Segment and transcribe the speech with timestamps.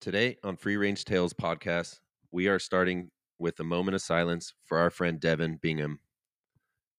[0.00, 2.00] Today on Free Range Tales podcast,
[2.32, 6.00] we are starting with a moment of silence for our friend Devin Bingham.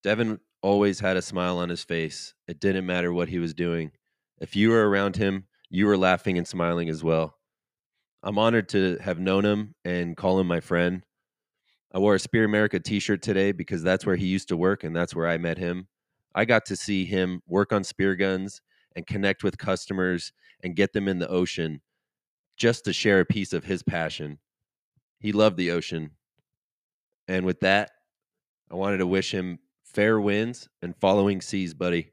[0.04, 2.36] Devin always had a smile on his face.
[2.48, 3.90] It didn't matter what he was doing.
[4.40, 7.40] If you were around him, you were laughing and smiling as well.
[8.22, 11.02] I'm honored to have known him and call him my friend.
[11.92, 14.84] I wore a Spear America t shirt today because that's where he used to work
[14.84, 15.88] and that's where I met him.
[16.36, 18.62] I got to see him work on spear guns
[18.96, 20.34] and connect with customers
[20.64, 21.82] and get them in the ocean
[22.62, 24.38] just to share a piece of his passion.
[25.20, 26.12] He loved the ocean.
[27.28, 27.90] And with that,
[28.70, 32.12] I wanted to wish him fair winds and following seas, buddy.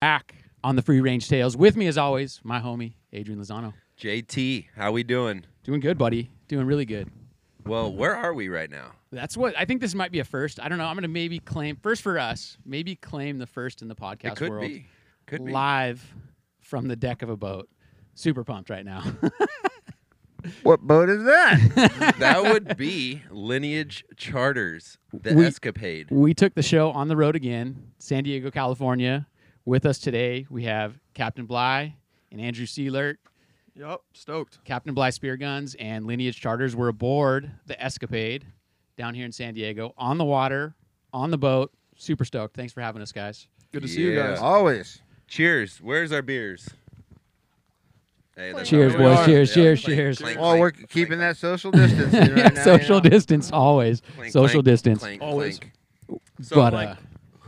[0.00, 1.56] back on the free range tales.
[1.56, 3.72] With me, as always, my homie Adrian Lozano.
[3.98, 5.44] JT, how we doing?
[5.64, 6.30] Doing good, buddy.
[6.48, 7.08] Doing really good.
[7.66, 8.92] Well, where are we right now?
[9.12, 9.80] That's what I think.
[9.80, 10.58] This might be a first.
[10.60, 10.86] I don't know.
[10.86, 12.56] I'm going to maybe claim first for us.
[12.64, 14.66] Maybe claim the first in the podcast it could world.
[14.66, 14.86] be.
[15.26, 15.52] Could be.
[15.52, 16.02] live
[16.60, 17.68] from the deck of a boat.
[18.14, 19.02] Super pumped right now.
[20.62, 22.14] What boat is that?
[22.18, 26.10] that would be Lineage Charters, the We- Escapade.
[26.10, 29.26] we took the show on the road again, San Diego, California.
[29.70, 31.94] With us today, we have Captain Bly
[32.32, 33.18] and Andrew Seelert.
[33.76, 34.58] Yep, stoked.
[34.64, 38.44] Captain Bly Spear Guns and Lineage Charters were aboard the Escapade
[38.98, 40.74] down here in San Diego on the water,
[41.12, 41.70] on the boat.
[41.96, 42.56] Super stoked.
[42.56, 43.46] Thanks for having us, guys.
[43.70, 44.30] Good to see you Yeah.
[44.30, 44.38] guys.
[44.40, 45.02] Always.
[45.28, 45.80] Cheers.
[45.80, 46.68] Where's our beers?
[48.34, 49.18] Hey, that's Cheers, how we boys.
[49.18, 49.24] are.
[49.24, 50.18] Cheers, cheers, clink, cheers.
[50.18, 52.64] clink, Well, we're clink, keeping clink, that social distancing right now.
[52.64, 53.08] Social you know?
[53.10, 54.00] distance, always.
[54.16, 54.98] clink, Social clink, distance.
[54.98, 55.60] clink, Always.
[55.60, 55.72] clink.
[56.42, 56.94] So, but like, uh,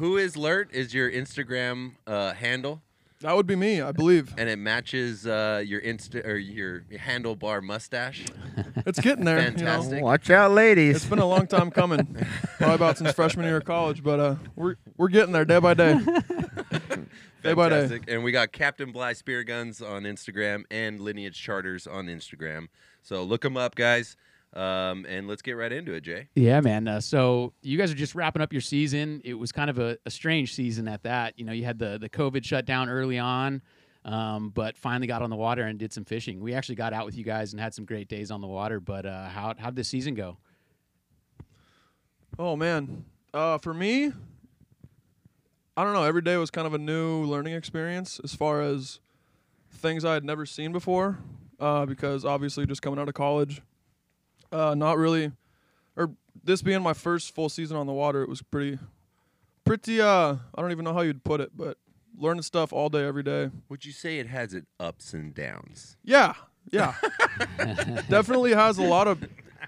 [0.03, 2.83] who is Lert is your Instagram uh, handle,
[3.21, 4.35] That would be me, I believe.
[4.37, 8.25] and it matches uh, your insta or your handlebar mustache.
[8.85, 9.39] It's getting there.
[9.39, 10.01] You Fantastic.
[10.01, 10.05] know?
[10.07, 10.97] Watch out, ladies.
[10.97, 12.17] It's been a long time coming.
[12.59, 15.75] Probably about since freshman year of college, but uh, we're we're getting there day by
[15.75, 15.95] day.
[17.45, 17.83] Day by day.
[17.83, 18.05] Fantastic.
[18.09, 22.69] And we got Captain Bly Spear Guns on Instagram and Lineage Charters on Instagram.
[23.03, 24.17] So look them up, guys.
[24.55, 26.29] Um, and let's get right into it, Jay.
[26.35, 26.87] yeah, man.
[26.87, 29.23] Uh, so you guys are just wrapping up your season.
[29.25, 31.39] It was kind of a, a strange season at that.
[31.39, 33.63] You know, you had the the COVID shutdown early on,
[34.05, 36.41] um, but finally got on the water and did some fishing.
[36.41, 38.79] We actually got out with you guys and had some great days on the water.
[38.79, 40.37] But uh, how how did the season go?
[42.39, 43.05] Oh man.
[43.33, 44.13] Uh, for me,
[45.77, 46.05] I don't know.
[46.05, 49.01] Every day was kind of a new learning experience as far as
[49.71, 51.19] things I had never seen before.
[51.59, 53.63] Uh, because obviously, just coming out of college,
[54.53, 55.33] uh, not really,
[55.97, 56.11] or
[56.45, 58.79] this being my first full season on the water, it was pretty,
[59.65, 60.01] pretty.
[60.01, 61.79] Uh, I don't even know how you'd put it, but
[62.19, 63.51] learning stuff all day, every day.
[63.69, 65.97] Would you say it has its ups and downs?
[66.05, 66.35] Yeah,
[66.71, 66.95] yeah.
[68.09, 69.23] Definitely has a lot of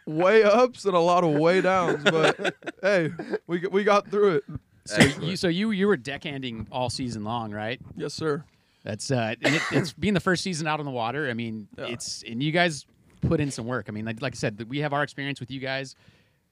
[0.07, 3.11] way ups and a lot of way downs, but hey,
[3.47, 4.45] we we got through it.
[4.87, 7.81] So you so you you were deckhanding all season long, right?
[7.97, 8.45] Yes, sir.
[8.85, 11.31] That's uh, and it, it's being the first season out on the water.
[11.31, 11.87] I mean, Yeah.
[11.87, 12.85] it's and you guys
[13.27, 13.87] put in some work.
[13.89, 15.95] I mean, like, like I said, we have our experience with you guys.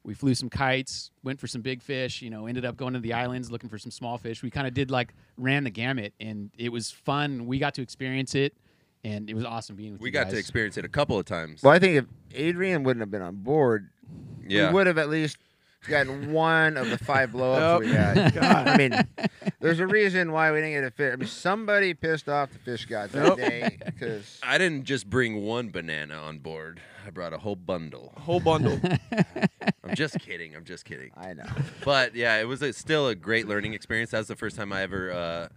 [0.05, 2.23] We flew some kites, went for some big fish.
[2.23, 4.43] You know, ended up going to the islands looking for some small fish.
[4.43, 7.47] We kind of did like ran the gamut, and it was fun.
[7.47, 8.57] We got to experience it,
[9.05, 10.33] and it was awesome being with We you got guys.
[10.33, 11.63] to experience it a couple of times.
[11.63, 13.91] well, I think if Adrian wouldn't have been on board,
[14.45, 14.69] Yeah.
[14.69, 15.37] we would have at least
[15.89, 18.35] gotten one of the five blowups we Yep.
[18.35, 18.69] got.
[18.69, 18.93] I mean,
[19.61, 21.13] there's a reason why we didn't get a fish.
[21.13, 23.37] I mean, somebody pissed off the fish gods that Yep.
[23.37, 26.81] day because I didn't just bring one banana on board.
[27.07, 28.13] I brought a whole bundle.
[28.17, 28.79] Whole bundle.
[29.85, 30.55] I'm just kidding.
[30.55, 31.11] I'm just kidding.
[31.17, 31.45] I know.
[31.85, 34.11] But yeah, it was a, still a great learning experience.
[34.13, 35.49] That was the first time I ever uh,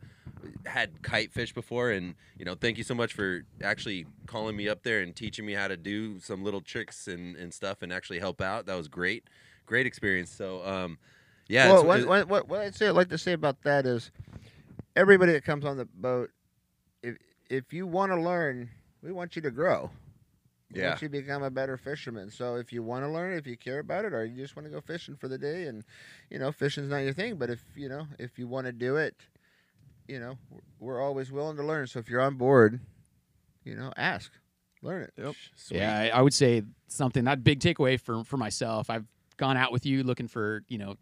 [0.66, 4.68] had kite fish before, and you know, thank you so much for actually calling me
[4.68, 7.94] up there and teaching me how to do some little tricks and, and stuff, and
[7.94, 8.66] actually help out.
[8.66, 9.24] That was great,
[9.66, 10.32] great experience.
[10.32, 10.98] So, um,
[11.48, 14.12] yeah, well, what, it- what, what, what I'd say, like to say about that is,
[14.96, 16.30] everybody that comes on the boat,
[17.04, 17.18] if
[17.50, 18.70] if you want to learn,
[19.04, 19.90] we want you to grow.
[20.74, 22.32] We yeah, want you to become a better fisherman.
[22.32, 24.66] So if you want to learn, if you care about it, or you just want
[24.66, 25.84] to go fishing for the day, and
[26.32, 28.96] you know fishing's not your thing, but if you know if you want to do
[28.98, 29.16] it,
[30.08, 31.86] you know we're- we're always willing to learn.
[31.88, 32.80] So if you're on board,
[33.64, 34.32] you know, ask,
[34.82, 35.14] learn it.
[35.18, 35.36] Yep.
[35.56, 35.78] Sweet.
[35.78, 38.90] Yeah, I, I would say something that big takeaway for for myself.
[38.90, 39.06] I've
[39.38, 40.96] gone out with you looking for you know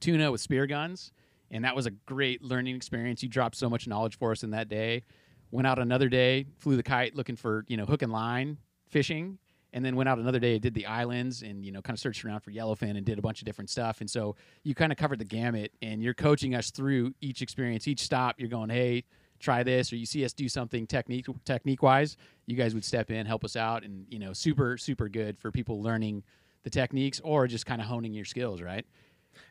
[0.00, 1.12] tuna with spear guns,
[1.50, 3.22] and that was a great learning experience.
[3.22, 5.04] You dropped so much knowledge for us in that day.
[5.50, 8.58] Went out another day, flew the kite looking for you know hook and line
[8.88, 9.38] fishing,
[9.72, 12.24] and then went out another day, did the islands, and you know kind of searched
[12.24, 14.00] around for yellowfin and did a bunch of different stuff.
[14.00, 17.88] And so you kind of covered the gamut, and you're coaching us through each experience,
[17.88, 18.36] each stop.
[18.38, 19.04] You're going, hey.
[19.40, 23.10] try this or you see us do something technique technique wise, you guys would step
[23.10, 26.22] in, help us out, and you know, super super good for people learning
[26.62, 28.86] the techniques or just kind of honing your skills, right?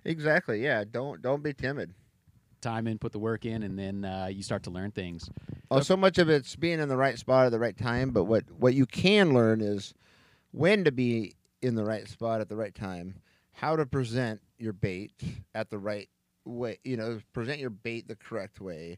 [0.06, 0.64] Exactly.
[0.64, 0.84] Yeah.
[0.90, 1.94] Don't don't be timid.
[2.62, 5.30] Time in, put the work in, and then uh, you start to learn things.
[5.72, 8.26] Oh, so much of it's being in the right spot at the right time, but
[8.26, 9.94] what what you can learn is
[10.52, 13.16] when to be in the right spot at the right time,
[13.54, 15.14] how to present your bait
[15.56, 16.10] at the right
[16.46, 18.98] way, you know, present your bait the correct way.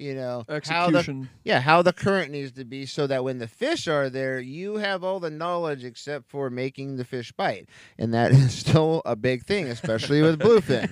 [0.00, 1.02] You know, how the
[1.44, 4.76] yeah, how the current needs to be so that when the fish are there, you
[4.76, 7.68] have all the knowledge except for making the fish bite.
[7.98, 10.88] And that is still a big thing, especially with bluefin.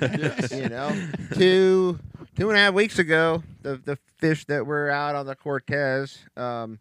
[0.62, 0.94] You know,
[1.32, 1.99] two
[2.37, 6.19] two and a half weeks ago, the the fish that were out on the Cortez
[6.37, 6.78] um,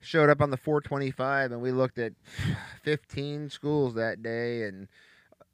[0.00, 2.12] showed up on the 425, and we looked at
[2.82, 4.86] 15 schools that day, and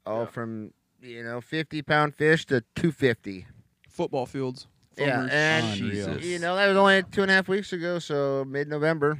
[0.05, 0.25] all Yeah.
[0.25, 3.47] from you know 50 pound fish to 250.
[3.87, 4.67] Football fields.
[4.97, 6.19] Yeah, and Unreal.
[6.21, 9.19] you know that was only two and a half weeks ago, so mid November.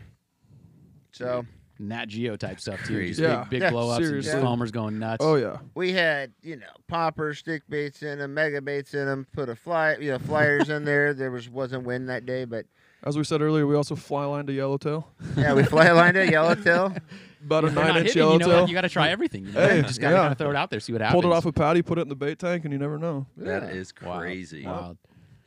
[1.11, 1.45] So
[1.79, 2.95] Nat Geo type stuff too.
[2.95, 3.21] Crazy.
[3.21, 3.41] Just Yeah.
[3.43, 4.41] big, big Yeah, blow ups and seriously.
[4.41, 5.23] just going nuts.
[5.25, 5.57] Oh yeah.
[5.73, 9.27] we had you know poppers, stick baits in them, mega baits in them.
[9.33, 11.13] Put a fly, you know, flyers in there.
[11.13, 12.65] There was wasn't wind that day, but
[13.03, 15.07] As we said earlier, we also fly lined a yellowtail.
[15.37, 16.95] yeah, we fly lined a yellowtail.
[17.45, 18.61] About a If they're nine inch hitting, you know yellowtail.
[18.61, 18.69] what?
[18.69, 19.45] You got to try everything.
[19.45, 19.67] You, know?
[19.67, 20.33] Hey, you just got to yeah.
[20.33, 21.21] throw it out there, see what happens.
[21.21, 23.27] Pulled it off a patty, put it in the bait tank, and you never know.
[23.37, 23.69] That Yeah.
[23.69, 24.65] is Wild, crazy.
[24.65, 24.97] wild.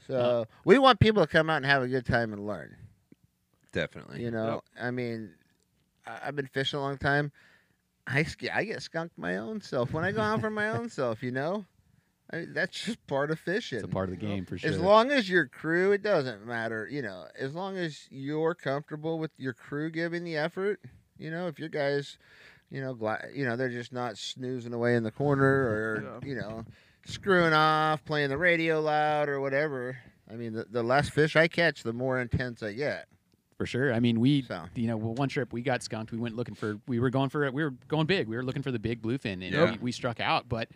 [0.09, 2.77] So we want people to come out and have a good time and learn.
[3.73, 4.23] Definitely.
[4.23, 5.35] You know, I mean,
[6.07, 7.31] I- I've been fishing a long time.
[8.07, 10.89] I sk- I get skunked my own self when I go out for my own
[10.89, 11.23] self.
[11.23, 11.67] You know,
[12.31, 13.79] I mean, that's just part of fishing.
[13.79, 14.71] It's a part of the game for sure.
[14.71, 16.89] As long as your crew, it doesn't matter.
[16.91, 20.81] You know, as long as you're comfortable with your crew giving the effort.
[21.19, 22.17] You know, if your guys,
[22.71, 26.29] you know, gla- you know, they're just not snoozing away in the corner or Yeah.
[26.29, 26.65] you know,
[27.09, 29.99] screwing off, playing the radio loud or whatever.
[30.31, 33.07] I mean, the, the less fish I catch, the more intense I get.
[33.57, 33.93] for sure.
[33.95, 34.65] I mean, we, So.
[34.75, 36.13] you know, well, one trip we got skunked.
[36.13, 37.53] We went looking for, we were going for it.
[37.55, 38.29] We were going big.
[38.29, 39.71] We were looking for the big bluefin, and Yeah.
[39.73, 40.69] we, we struck out, but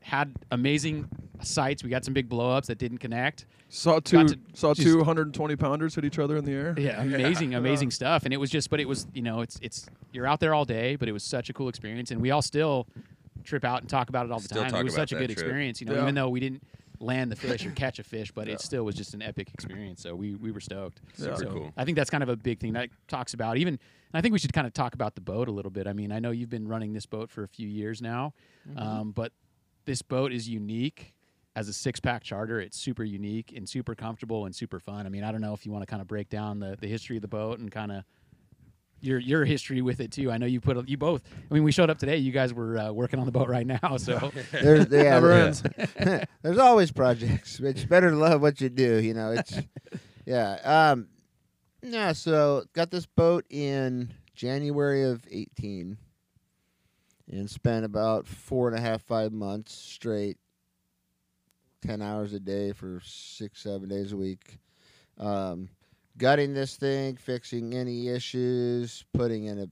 [0.00, 1.08] had amazing
[1.42, 1.84] sights.
[1.84, 3.46] We got some big blowups that didn't connect.
[3.68, 6.74] Saw two to saw just- two 120 pounders hit each other in the air.
[6.78, 8.24] Yeah, amazing, amazing stuff.
[8.24, 10.64] And it was just, but it was, you know, it's it's you're out there all
[10.64, 12.88] day, but it was such a cool experience, and we all still
[13.42, 14.74] trip out and talk about it all the Still time.
[14.74, 15.38] It was such a good trip.
[15.38, 16.02] experience, you know, Yeah.
[16.02, 16.62] even though we didn't
[17.00, 18.54] land the fish or catch a fish, but Yeah.
[18.54, 20.00] it still was just an epic experience.
[20.02, 21.00] So we we were stoked.
[21.14, 21.72] Super So cool.
[21.76, 23.78] I think that's kind of a big thing that talks about even.
[24.14, 25.86] I think we should kind of talk about the boat a little bit.
[25.86, 28.34] I mean, I know you've been running this boat for a few years now,
[28.76, 29.32] um, but
[29.84, 31.14] this boat is unique.
[31.54, 35.04] As a six pack charter, it's super unique and super comfortable and super fun.
[35.04, 36.86] I mean, I don't know if you want to kind of break down the, the
[36.88, 38.04] history of the boat and kind of
[39.02, 40.30] your your history with it too.
[40.30, 41.22] I know you put a, you both.
[41.50, 42.16] I mean, we showed up today.
[42.18, 46.26] You guys were uh, working on the boat right now, so There's, yeah, Never there-
[46.42, 47.60] there's always projects.
[47.60, 48.96] It's better to love what you do.
[48.98, 49.58] You know, it's
[50.24, 50.90] yeah.
[50.92, 51.08] Um,
[51.82, 52.12] yeah.
[52.12, 55.98] So got this boat in January of eighteen,
[57.30, 60.38] and spent about four and a half, five months straight,
[61.82, 64.58] ten hours a day for six, seven days a week.
[65.18, 65.68] Um,
[66.22, 69.68] gutting this thing, fixing any issues, putting in a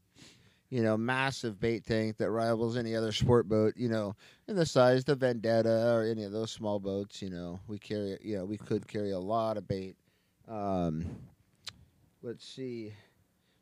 [0.69, 3.75] you know massive bait tank that rivals any other sport boat.
[3.77, 4.17] You know
[4.49, 7.79] in the size of the Vendetta or any of those small boats, you know, we
[7.79, 9.95] carry you know, we could carry a lot of bait.
[10.49, 11.07] Um,
[12.21, 12.93] let's see.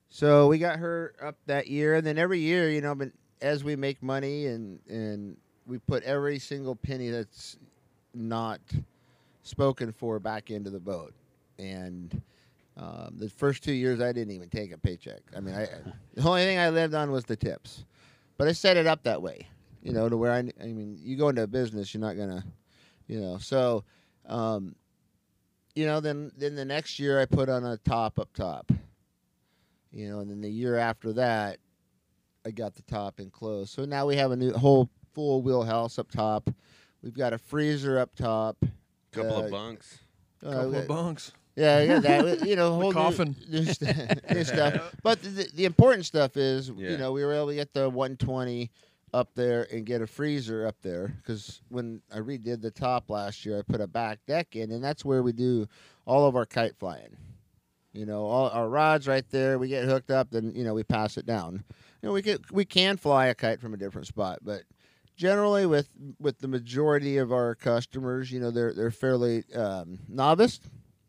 [0.08, 3.10] So we got her up that year and then every year, you know, but
[3.42, 5.36] as we make money and and
[5.66, 7.58] we put every single penny that's
[8.14, 8.60] not
[9.42, 11.12] spoken for back into the boat.
[11.58, 12.22] And
[12.78, 15.20] um, the first two years, I didn't even take a paycheck.
[15.36, 15.68] I mean, I
[16.14, 17.84] the only thing I lived on was the tips,
[18.36, 19.48] but I set it up that way
[19.82, 22.44] you know, to where I, I mean, you go into a business, you're not gonna,
[23.06, 23.84] you know, so,
[24.26, 24.74] um,
[25.74, 28.72] you know, then then the next year I put on a top up top,
[29.92, 31.58] you know, and then the year after that,
[32.44, 33.72] I got the top enclosed.
[33.72, 36.50] So now we have a new whole full wheelhouse up top.
[37.02, 38.64] We've got a freezer up top.
[39.12, 39.98] Couple uh, of bunks.
[40.44, 41.32] uh, Couple we of bunks.
[41.58, 43.36] Yeah, yeah, that you know, The whole new- coffin.
[43.50, 44.94] New, st- new stuff.
[45.02, 46.90] But the, the important stuff is, Yeah.
[46.90, 48.70] you know, we were able to get the 120
[49.14, 53.44] up there and get a freezer up there because when I redid the top last
[53.46, 55.66] year, I put a back deck in, and that's where we do
[56.06, 57.16] all of our kite flying.
[57.94, 59.58] You know, all our rods right there.
[59.58, 61.64] We get hooked up, then you know we pass it down.
[62.02, 64.62] You know, we can we can fly a kite from a different spot, but
[65.16, 65.88] generally with
[66.20, 70.60] with the majority of our customers, you know, they're they're fairly um, novice,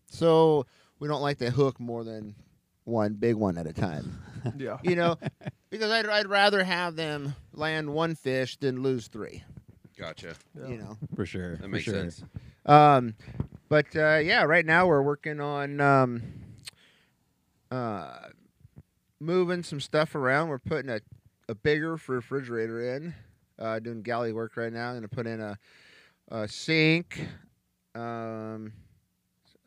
[0.10, 0.66] so
[1.00, 2.36] we don't like to hook more than
[2.84, 4.20] one big one at a time.
[4.58, 4.78] Yeah.
[4.84, 5.18] You know,
[5.70, 9.44] because I'd I'd rather have them land one fish than lose three.
[9.98, 10.36] Gotcha.
[10.56, 10.98] You know.
[11.14, 11.94] for sure, That makes sure.
[11.96, 12.24] sense.
[12.66, 13.16] Um,
[13.68, 16.24] But uh, yeah, right now we're working on um,
[17.70, 18.30] uh,
[19.20, 20.48] moving some stuff around.
[20.48, 21.02] We're putting a,
[21.50, 23.14] a bigger refrigerator in.
[23.60, 24.88] Uh, doing galley work right now.
[24.88, 25.58] I'm going to put in a,
[26.30, 27.28] a sink,
[27.94, 28.72] um,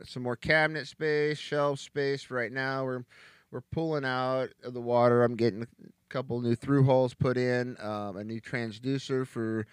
[0.06, 2.30] some more cabinet space, shelf space.
[2.30, 3.04] Right now we're
[3.50, 5.22] we're pulling out of the water.
[5.24, 5.66] I'm getting a
[6.08, 9.66] couple new through holes put in, um, a new transducer for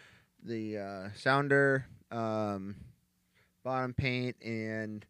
[0.43, 2.75] the uh, sounder, um,
[3.63, 5.05] bottom paint, and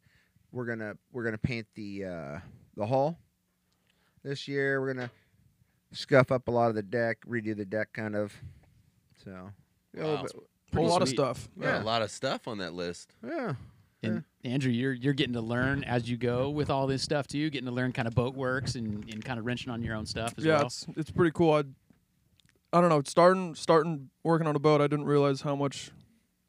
[0.51, 2.39] we're gonna we're gonna paint the uh,
[2.75, 3.17] the hull
[4.23, 4.81] this year.
[4.81, 5.11] We're gonna
[5.91, 8.33] scuff up a lot of the deck, redo the deck, kind of.
[9.23, 9.49] So,
[9.97, 11.49] yeah, a bit- a Pretty lot of stuff.
[11.59, 11.81] Got Yeah.
[11.81, 13.15] a lot of stuff on that list.
[13.27, 13.55] yeah.
[14.01, 17.49] And Andrew, you're you're getting to learn as you go with all this stuff too.
[17.49, 20.05] Getting to learn kind of boat works and, and kind of wrenching on your own
[20.05, 20.67] stuff as yeah, well.
[20.67, 21.53] it's it's pretty cool.
[21.53, 21.63] I
[22.71, 23.01] I don't know.
[23.05, 25.91] Starting starting working on a boat, I didn't realize how much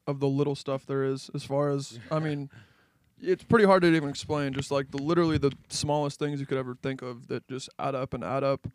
[0.07, 1.29] of the little stuff there is.
[1.33, 2.49] As far as I mean,
[3.19, 4.53] it's pretty hard to even explain.
[4.53, 7.95] Just like the literally the smallest things you could ever think of that just add
[7.95, 8.67] up and add up,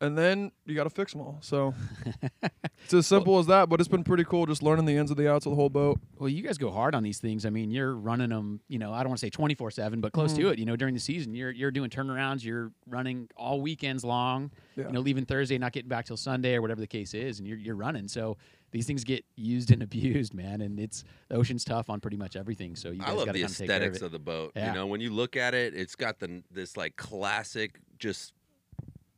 [0.00, 1.38] and then you got to fix them all.
[1.40, 1.74] So
[2.84, 3.68] it's as simple as that.
[3.68, 5.68] But it's been pretty cool just learning the ins and the outs of the whole
[5.70, 5.98] boat.
[6.18, 7.44] Well, you guys go hard on these things.
[7.46, 8.60] I mean, you're running them.
[8.68, 10.36] You know, I don't want to say 24 seven, but close Mhm.
[10.36, 10.58] to it.
[10.58, 12.44] You know, during the season, you're you're doing turnarounds.
[12.44, 14.50] You're running all weekends long.
[14.76, 14.86] Yeah.
[14.86, 17.48] You know, leaving Thursday, not getting back till Sunday or whatever the case is, and
[17.48, 18.08] you're you're running.
[18.08, 18.36] So
[18.70, 20.60] these things get used and abused, man.
[20.60, 22.76] And it's the ocean's tough on pretty much everything.
[22.76, 24.12] So you guys I love got to the kind of take care of aesthetics of,
[24.12, 24.52] the boat.
[24.54, 24.68] Yeah.
[24.68, 28.32] You know, when you look at it, it's got the this like classic, just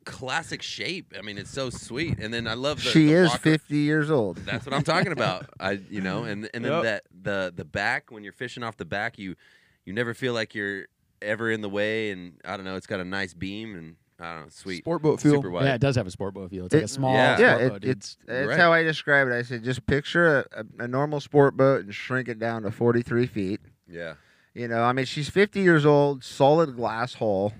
[0.04, 1.12] classic shape.
[1.18, 2.18] I mean, it's so sweet.
[2.18, 4.36] And then I love the she the is rocker- 50 years old.
[4.38, 5.46] That's what I'm talking about.
[5.60, 6.82] I, you know, and and then Yep.
[6.84, 9.36] that the the back when you're fishing off the back, you
[9.84, 10.86] you never feel like you're
[11.22, 12.10] ever in the way.
[12.10, 15.00] And I don't know, it's got a nice beam and I don't know, sweet, Sport
[15.02, 15.32] boat feel.
[15.32, 15.64] super wide.
[15.64, 16.66] Yeah, it does have a sport boat feel.
[16.66, 17.36] It's like a small Yeah.
[17.36, 17.84] sport yeah, it, boat.
[17.84, 18.58] it's it's Right.
[18.58, 19.32] how I describe it.
[19.32, 22.70] I said just picture a, a, a normal sport boat and shrink it down to
[22.70, 23.60] 43 feet.
[23.88, 24.14] yeah.
[24.52, 27.52] You know, I mean, she's 50 years old, solid glass hull.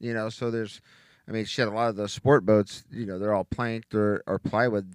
[0.00, 0.80] You know, so there's,
[1.28, 4.22] I mean, shit, a lot of those sport boats, you know, they're all planked or,
[4.26, 4.94] or plywood.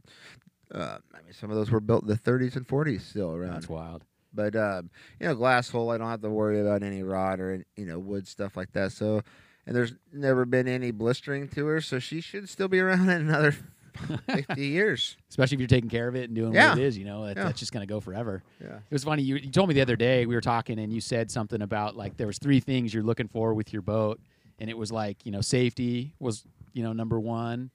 [0.74, 3.54] Uh, I mean, some of those were built in the 30s and 40s still around.
[3.54, 4.04] That's wild.
[4.34, 7.66] But um, you know, glass hull, I don't have to worry about any rot or
[7.76, 8.92] you know wood stuff like that.
[8.92, 9.22] So,
[9.66, 13.22] and there's never been any blistering to her, so she should still be around in
[13.28, 13.56] another
[14.30, 15.18] 50 years.
[15.30, 16.70] Especially if you're taking care of it and doing Yeah.
[16.70, 16.96] what it is.
[16.96, 17.44] You know, that, Yeah.
[17.46, 18.44] that's just gonna go forever.
[18.62, 18.76] Yeah.
[18.76, 19.24] It was funny.
[19.24, 21.96] You, you told me the other day we were talking, and you said something about
[21.98, 24.20] like there was three things you're looking for with your boat,
[24.60, 27.72] and it was like you know safety was you know number one,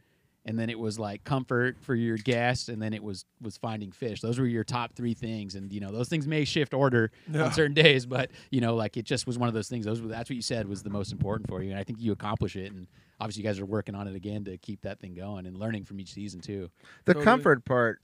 [0.46, 3.90] and then it was like comfort for your guests, and then it was was finding
[3.92, 4.20] fish.
[4.20, 7.44] Those were your top three things, and you know those things may shift order Yeah.
[7.44, 9.84] on certain days, but you know like it just was one of those things.
[9.86, 12.00] Those were, that's what you said was the most important for you, and I think
[12.00, 12.72] you accomplish it.
[12.72, 12.86] And
[13.20, 15.84] obviously you guys are working on it again to keep that thing going and learning
[15.84, 16.68] from each season too.
[17.04, 17.24] The Totally.
[17.24, 18.00] comfort part,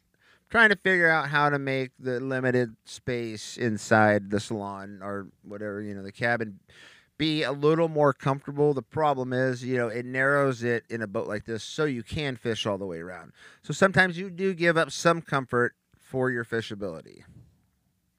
[0.49, 5.83] trying to figure out how to make the limited space inside the salon or whatever,
[5.83, 6.61] you know, the cabin
[7.21, 8.73] be a little more comfortable.
[8.73, 12.03] The problem is, you know, it narrows it in a boat like this so you
[12.03, 13.33] can fish all the way around.
[13.63, 17.25] So sometimes you do give up some comfort for your fishability,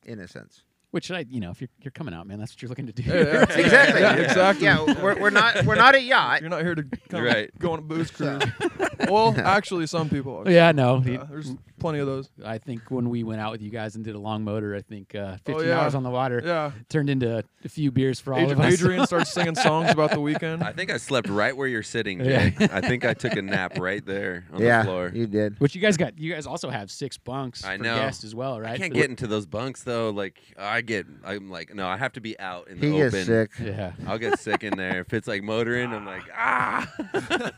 [0.05, 0.62] in a sense.
[0.91, 2.93] Which I, you know, if you're you're coming out, man, that's what you're looking to
[2.93, 3.01] do.
[3.03, 3.41] Yeah, yeah.
[3.58, 4.01] Exactly.
[4.01, 4.65] Yeah, exactly.
[4.65, 6.41] Yeah, we're, we're not we're not a yacht.
[6.41, 7.60] You're not here to kind Right.
[7.60, 8.43] go on a booze cruise.
[9.10, 10.43] well, actually, some people.
[10.46, 10.51] Are.
[10.51, 11.01] yeah, no.
[11.03, 12.30] Yeah, there's plenty of those.
[12.46, 14.82] I think when we went out with you guys and did a long motor, I
[14.82, 15.80] think uh, 15 yeah.
[15.82, 16.72] hours on the water Yeah.
[16.90, 18.74] turned into a few beers for all Adrian, of us.
[18.74, 20.64] Adrian starts singing songs about the weekend.
[20.64, 22.52] I think I slept right where you're sitting, Yeah.
[22.72, 25.12] I think I took a nap right there on yeah, the floor.
[25.14, 25.60] you did.
[25.60, 26.18] Which you guys got?
[26.18, 27.96] You guys also have six bunks I for know.
[27.96, 28.74] guests as well, right?
[28.74, 30.12] I can't For get into those bunks though.
[30.12, 33.12] Like I get, I'm like, no, I have to be out in the He open.
[33.12, 33.52] gets sick.
[33.62, 33.94] Yeah.
[34.08, 35.02] I'll get sick in there.
[35.02, 36.92] If it's like motoring, I'm like ah.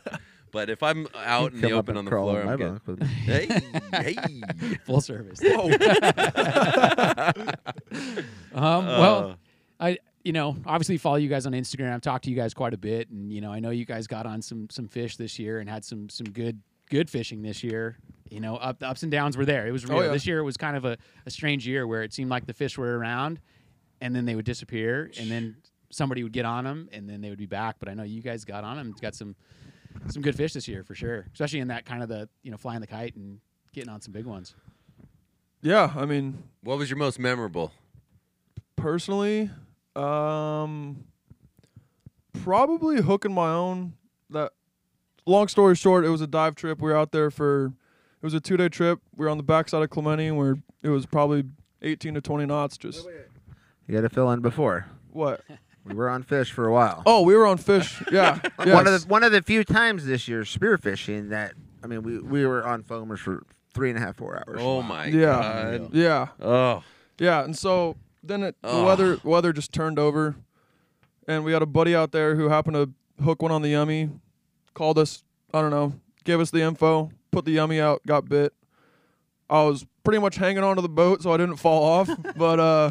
[0.54, 2.84] but if I'm out in the open and on the floor, I'm good.
[2.86, 3.02] bunk with.
[3.08, 3.48] Hey,
[3.92, 4.16] hey.
[4.86, 5.40] Full service.
[5.42, 5.68] Whoa.
[8.54, 9.34] Um, well, Uh,
[9.80, 11.92] I you know obviously follow you guys on Instagram.
[11.92, 14.06] I've talked to you guys quite a bit, and you know I know you guys
[14.06, 17.62] got on some some fish this year and had some some good good fishing this
[17.64, 17.98] year.
[18.30, 19.66] You know, up the ups and downs were there.
[19.66, 20.08] It was Oh, yeah.
[20.12, 20.96] This year it was kind of a,
[21.26, 23.40] a strange year where it seemed like the fish were around,
[24.00, 25.56] and then they would disappear, and then
[25.90, 27.76] somebody would get on them, and then they would be back.
[27.80, 29.34] But I know you guys got on them, got some
[30.08, 32.56] some good fish this year for sure, especially in that kind of the you know
[32.56, 33.40] flying the kite and
[33.72, 34.54] getting on some big ones.
[35.62, 37.72] yeah, I mean, what was your most memorable?
[38.76, 39.50] personally,
[39.96, 41.04] um,
[42.42, 43.94] probably hooking my own.
[44.30, 44.52] That
[45.26, 46.80] long story short, it was a dive trip.
[46.80, 47.72] We were out there for it
[48.22, 49.00] was a two day trip.
[49.16, 51.44] We were on the backside of Clemente, where it was probably
[51.82, 52.76] 18 to 20 knots.
[52.76, 53.06] Just
[53.86, 54.86] You got to fill in before.
[55.10, 55.40] what?
[55.86, 57.02] We were on fish for a while.
[57.06, 58.02] Oh, we were on fish.
[58.12, 62.02] Yeah, One of the one of the few times this year spearfishing that I mean
[62.02, 64.60] we we were on foamers for three and a half four hours.
[64.62, 65.78] Oh my Yeah.
[65.78, 65.90] god.
[65.94, 66.82] yeah, Oh,
[67.18, 67.44] yeah.
[67.44, 70.36] And so then it, the weather weather just turned over,
[71.28, 74.10] and we had a buddy out there who happened to hook one on the yummy,
[74.74, 75.22] called us.
[75.52, 75.92] I don't know,
[76.24, 78.52] gave us the info, put the yummy out, got bit.
[79.50, 82.08] I was pretty much hanging onto the boat, so I didn't fall off.
[82.36, 82.90] but uh,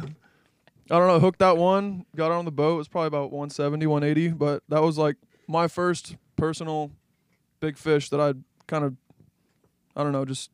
[0.92, 2.74] I don't know, hooked that one, got on the boat.
[2.76, 5.16] It was probably about 170, 180, but that was like
[5.48, 6.92] my first personal
[7.60, 8.96] big fish that I'd kind of,
[9.96, 10.52] I don't know, just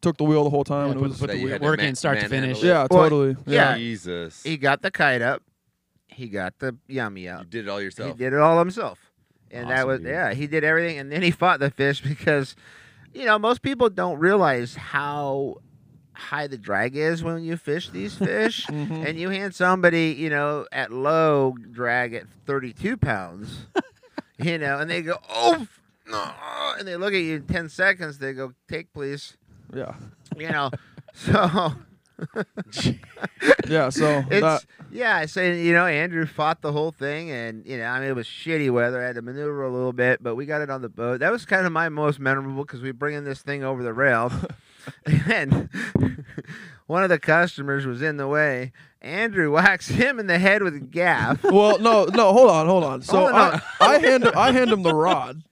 [0.00, 1.66] took the wheel the whole time, Yeah, and it was put the wheel- had to
[1.66, 2.62] work man- start to finish.
[2.62, 2.66] it.
[2.66, 3.76] yeah, Well, totally, yeah.
[3.76, 4.42] Jesus.
[4.42, 5.42] He got the kite up.
[6.08, 8.10] He got the yummy You did it all yourself.
[8.12, 8.98] He did it all himself.
[9.52, 10.08] And that was dude.
[10.08, 12.56] yeah, he did everything and then he fought the fish because
[13.12, 15.56] you know, most people don't realize how
[16.20, 18.66] high the drag is when you fish these fish.
[18.66, 19.06] Mhm.
[19.08, 23.66] and you hand somebody, you know, at low drag at 32 pounds,
[24.38, 25.66] you know, and they go, oh,
[26.06, 26.32] no,"
[26.78, 28.18] and they look at you in 10 seconds.
[28.18, 29.36] They go, take, please.
[29.74, 29.94] yeah,
[30.36, 30.70] You know,
[31.14, 31.72] so
[33.68, 33.88] yeah.
[33.88, 37.78] So it's, that yeah, I say, you know, Andrew fought the whole thing, and, you
[37.78, 39.00] know, I mean, it was shitty weather.
[39.00, 41.20] I had to maneuver a little bit, but we got it on the boat.
[41.20, 44.32] That was kind of my most memorable because we bringing this thing over the rail.
[45.06, 45.68] and
[46.86, 48.72] one of the customers was in the way.
[49.02, 51.42] Andrew whacks him in the head with a gaff.
[51.44, 53.02] well, no, no, hold on, hold on.
[53.02, 53.34] So Oh.
[53.34, 55.42] I, I hand him, I hand him the rod.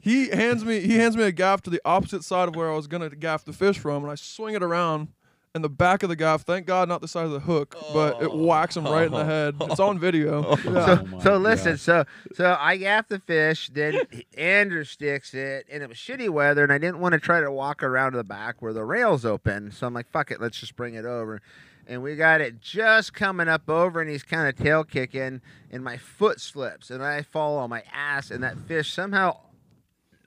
[0.00, 2.74] He hands me, he hands me a gaff to the opposite side of where I
[2.74, 5.08] was gonna gaff the fish from, and I swing it around.
[5.52, 8.22] And the back of the gaff, thank God, not the side of the hook, but
[8.22, 8.36] it oh.
[8.36, 9.56] whacks him right in the head.
[9.62, 10.30] It's on video.
[10.50, 10.86] Oh yeah.
[10.86, 12.04] So, Oh so listen, so
[12.34, 14.00] so I gaff the fish, then
[14.36, 17.50] Andrew sticks it, and it was shitty weather, and I didn't want to try to
[17.50, 20.58] walk around to the back where the rail's open, so I'm like, fuck it, let's
[20.58, 21.40] just bring it over.
[21.86, 25.40] And we got it just coming up over, and he's kind of tail kicking,
[25.70, 29.38] and my foot slips, and I fall on my ass, and that fish somehow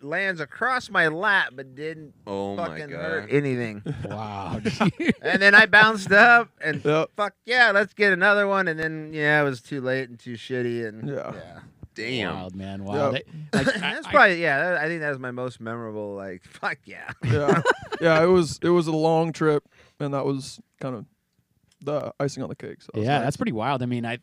[0.03, 2.99] lands across my lap, but didn't oh my fucking god.
[2.99, 3.81] hurt anything.
[4.05, 4.59] Wow.
[5.21, 7.11] and then I bounced up, and Yep.
[7.15, 8.67] fuck yeah, let's get another one.
[8.67, 11.33] And then yeah, it was too late and too shitty, and Yeah.
[11.33, 11.59] yeah.
[11.95, 12.35] Damn.
[12.35, 12.83] Wild man.
[12.85, 13.13] Wild.
[13.13, 13.23] Yep.
[13.51, 14.59] They- like, That's I- probably yeah.
[14.59, 16.15] that- I think that was my most memorable.
[16.15, 17.11] Like fuck yeah.
[17.23, 17.61] yeah,
[18.01, 18.23] yeah.
[18.23, 19.63] It was, it was a long trip,
[19.99, 21.05] and that was kind of
[21.81, 22.81] the icing on the cake.
[22.81, 23.23] So yeah, nice.
[23.23, 23.83] that's pretty wild.
[23.83, 24.17] I mean, I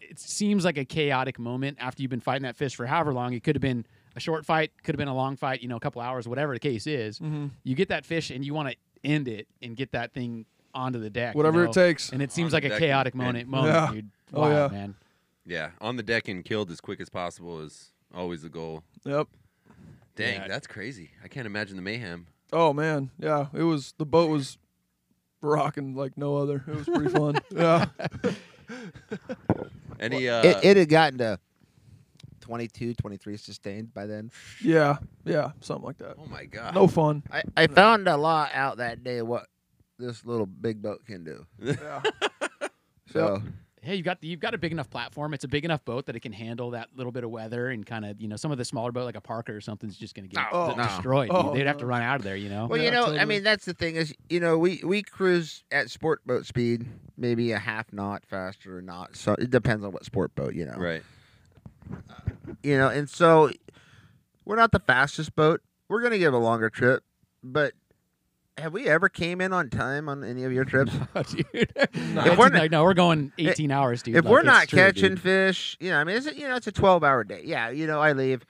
[0.00, 3.32] it seems like a chaotic moment after you've been fighting that fish for however long.
[3.34, 5.76] It could have been a short fight, could have been a long fight, you know,
[5.76, 7.18] a couple hours, whatever the case is.
[7.18, 7.50] Mhm.
[7.64, 10.98] You get that fish and you want to end it and get that thing onto
[10.98, 11.34] the deck.
[11.34, 11.70] you whatever know?
[11.70, 12.10] it takes.
[12.12, 13.90] And it seems On like a chaotic and- moment, moment, Yeah.
[13.92, 14.10] dude.
[14.32, 14.78] Oh, Wild, yeah.
[14.78, 14.94] man.
[15.44, 18.84] Yeah, on the deck and killed as quick as possible is always the goal.
[19.04, 19.26] Yep.
[20.14, 20.48] Dang, Yeah.
[20.48, 21.10] that's crazy.
[21.24, 22.26] I can't imagine the mayhem.
[22.52, 23.46] Oh man, yeah.
[23.54, 24.56] It was the boat was
[25.40, 26.62] rocking like no other.
[26.68, 27.36] It was pretty fun.
[27.50, 27.86] yeah.
[30.00, 31.38] Any uh it, it had gotten to
[32.42, 34.30] 22, 23 sustained by then.
[34.62, 34.98] Yeah.
[35.24, 35.52] Yeah.
[35.60, 36.16] Something like that.
[36.18, 36.74] Oh my god.
[36.74, 37.22] No fun.
[37.32, 39.46] I, I found a lot out that day what
[39.98, 41.46] this little big boat can do.
[41.58, 42.02] Yeah.
[43.12, 43.42] So
[43.84, 45.34] Hey, you've got the, you've got a big enough platform.
[45.34, 47.84] It's a big enough boat that it can handle that little bit of weather and
[47.84, 50.14] kind of you know some of the smaller boat like a Parker or something's just
[50.14, 50.82] going to get No, d- no.
[50.84, 51.30] destroyed.
[51.32, 52.66] Oh, They'd have to run out of there, you know.
[52.66, 55.64] well, Yeah, you know, I mean that's the thing is you know we we cruise
[55.72, 56.86] at sport boat speed,
[57.18, 59.16] maybe a half knot faster or not.
[59.16, 60.76] So it depends on what sport boat you know.
[60.78, 61.02] right.
[61.92, 62.14] Uh,
[62.62, 63.50] you know, and so
[64.44, 65.60] we're not the fastest boat.
[65.88, 67.02] We're gonna give a longer trip,
[67.42, 67.72] but
[68.58, 70.92] have we ever came in on time on any of your trips?
[71.14, 71.72] Eh, dude.
[71.94, 74.16] If we're like, no, we're going 18 hours, dude.
[74.16, 75.20] if Like, we're not true, catching dude.
[75.20, 77.42] fish, you know, I mean, it's a, you know, it's a twelve-hour day.
[77.44, 78.44] Yeah, you know, I leave.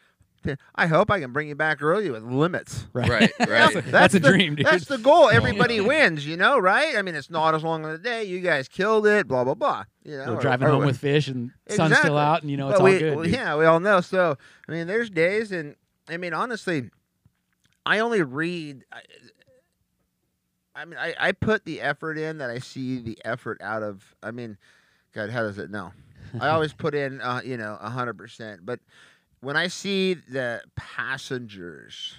[0.74, 2.86] I hope I can bring you back early with limits.
[2.92, 3.74] right, Right, right.
[3.74, 4.66] That's, that's a the- dream, dude.
[4.66, 5.28] That's the goal.
[5.28, 6.96] Everybody wins, you know, right?
[6.96, 8.24] I mean, it's not as long as a day.
[8.24, 9.28] You guys killed it.
[9.28, 9.84] Blah blah blah.
[10.04, 12.50] You know, We're or- driving or home what- with fish and sun's still out, and
[12.50, 13.16] you know it's But all we, good.
[13.16, 14.00] well, yeah, we all know.
[14.00, 14.36] So
[14.68, 15.76] I mean, there's days, and
[16.08, 16.90] I mean, honestly,
[17.86, 18.84] I only read.
[18.92, 19.00] I,
[20.74, 24.14] I mean, I, I put the effort in that I see the effort out of.
[24.22, 24.56] I mean,
[25.14, 25.92] God, how does it know?
[26.40, 28.64] I always put in, uh, you know, hundred percent.
[28.64, 28.80] But
[29.42, 32.16] when I see the passengers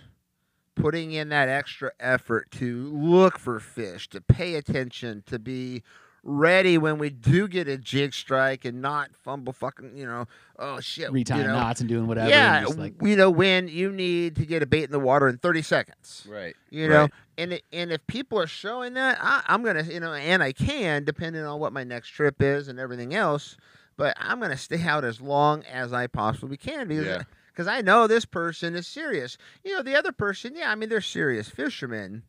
[0.76, 5.84] putting in that extra effort to look for fish, to pay attention, to be
[6.26, 10.26] ready when we do get a jig strike and not fumble fucking, you know,
[10.58, 12.30] oh shit, Retying you know, knots and doing whatever.
[12.30, 15.00] yeah, and just like you know when you need to get a bait in the
[15.00, 16.26] water in 30 seconds.
[16.30, 16.56] Right.
[16.70, 17.12] You know, Right.
[17.38, 20.54] and it, and if people are showing that, I, I'm gonna, you know, and I
[20.54, 23.58] can depending on what my next trip is and everything else.
[23.96, 27.24] But I'm gonna stay out as long as I possibly can because Yeah.
[27.52, 29.38] because I know this person is serious.
[29.64, 32.24] You know, the other person, yeah, I mean they're serious fishermen,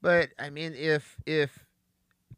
[0.00, 1.64] but I mean if if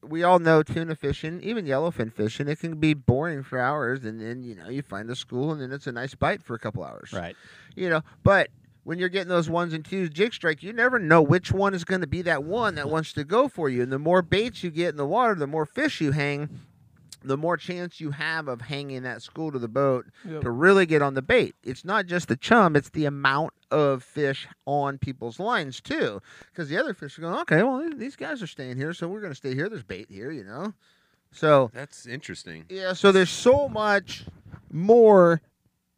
[0.03, 4.21] we all know tuna fishing, even yellowfin fishing, it can be boring for hours, and
[4.21, 6.59] then you know you find a school, and then it's a nice bite for a
[6.59, 7.37] couple hours right.
[7.77, 8.49] you know but
[8.85, 11.85] when you're getting those ones and twos jig strike you never know which one is
[11.85, 14.64] going to be that one that wants to go for you and the more baits
[14.64, 16.49] you get in the water the more fish you hang
[17.25, 20.43] the more chance you have of hanging that school to the boat Yep.
[20.43, 21.55] to really get on the bait.
[21.63, 26.21] It's not just the chum; it's the amount of fish on people's lines too.
[26.51, 29.21] Because the other fish are going, okay, well these guys are staying here, so we're
[29.21, 29.69] going to stay here.
[29.69, 30.75] There's bait here, you know.
[31.31, 32.67] So That's interesting.
[32.69, 34.25] yeah, so there's so much
[34.71, 35.41] more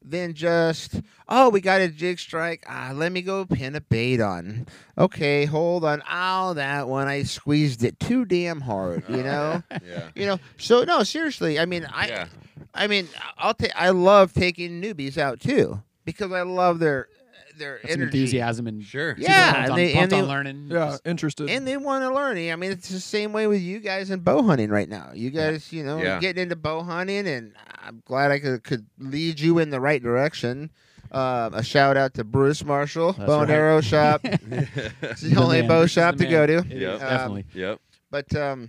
[0.06, 4.20] than just oh we got a jig strike ah let me go pin a bait
[4.20, 4.66] on
[4.98, 10.08] okay hold on oh that one i squeezed it too damn hard you know Yeah.
[10.14, 12.26] you know so no seriously i mean i yeah.
[12.74, 17.08] i mean i'll take i love taking newbies out too because i love their
[17.56, 19.14] their energy enthusiasm and Sure.
[19.16, 20.66] Yeah, pumped and on, they- and pumped on learning.
[20.72, 21.48] Yeah, Just- interested.
[21.50, 22.36] and they want to learn.
[22.36, 25.12] I mean, it's the same way with you guys in bow hunting right now.
[25.14, 26.18] You guys, you know, Yeah.
[26.18, 27.52] getting into bow hunting, and
[27.86, 30.70] I'm glad I could, could lead you in the right direction.
[31.12, 33.56] Uh, a shout out to Bruce Marshall, That's Bow and right.
[33.56, 34.20] Arrow Shop.
[34.24, 35.68] It's the The only man.
[35.68, 36.64] bow shop the to go to.
[36.68, 37.44] Yeah, Um, definitely.
[37.54, 37.80] yep.
[38.10, 38.68] But um,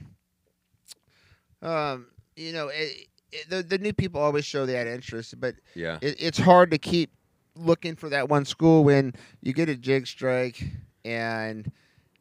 [1.62, 5.98] um, you know, it, it, the the new people always show that interest, but Yeah.
[6.02, 7.12] it, it's hard to keep
[7.56, 10.64] looking for that one school when you get a jig strike
[11.04, 11.72] and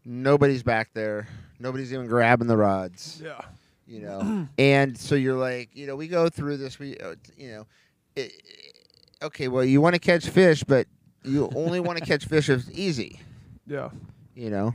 [0.04, 1.26] nobody's back there.
[1.58, 3.40] Nobody's even grabbing the rods, yeah.
[3.86, 4.48] You know.
[4.58, 6.78] and so you're like, you know, we go through this.
[6.78, 7.66] We, uh, you know,
[8.16, 8.32] it,
[9.22, 10.86] okay, well, you want to catch fish, but
[11.22, 13.20] you only want to catch fish if it's easy.
[13.66, 13.90] Yeah.
[14.34, 14.74] You know,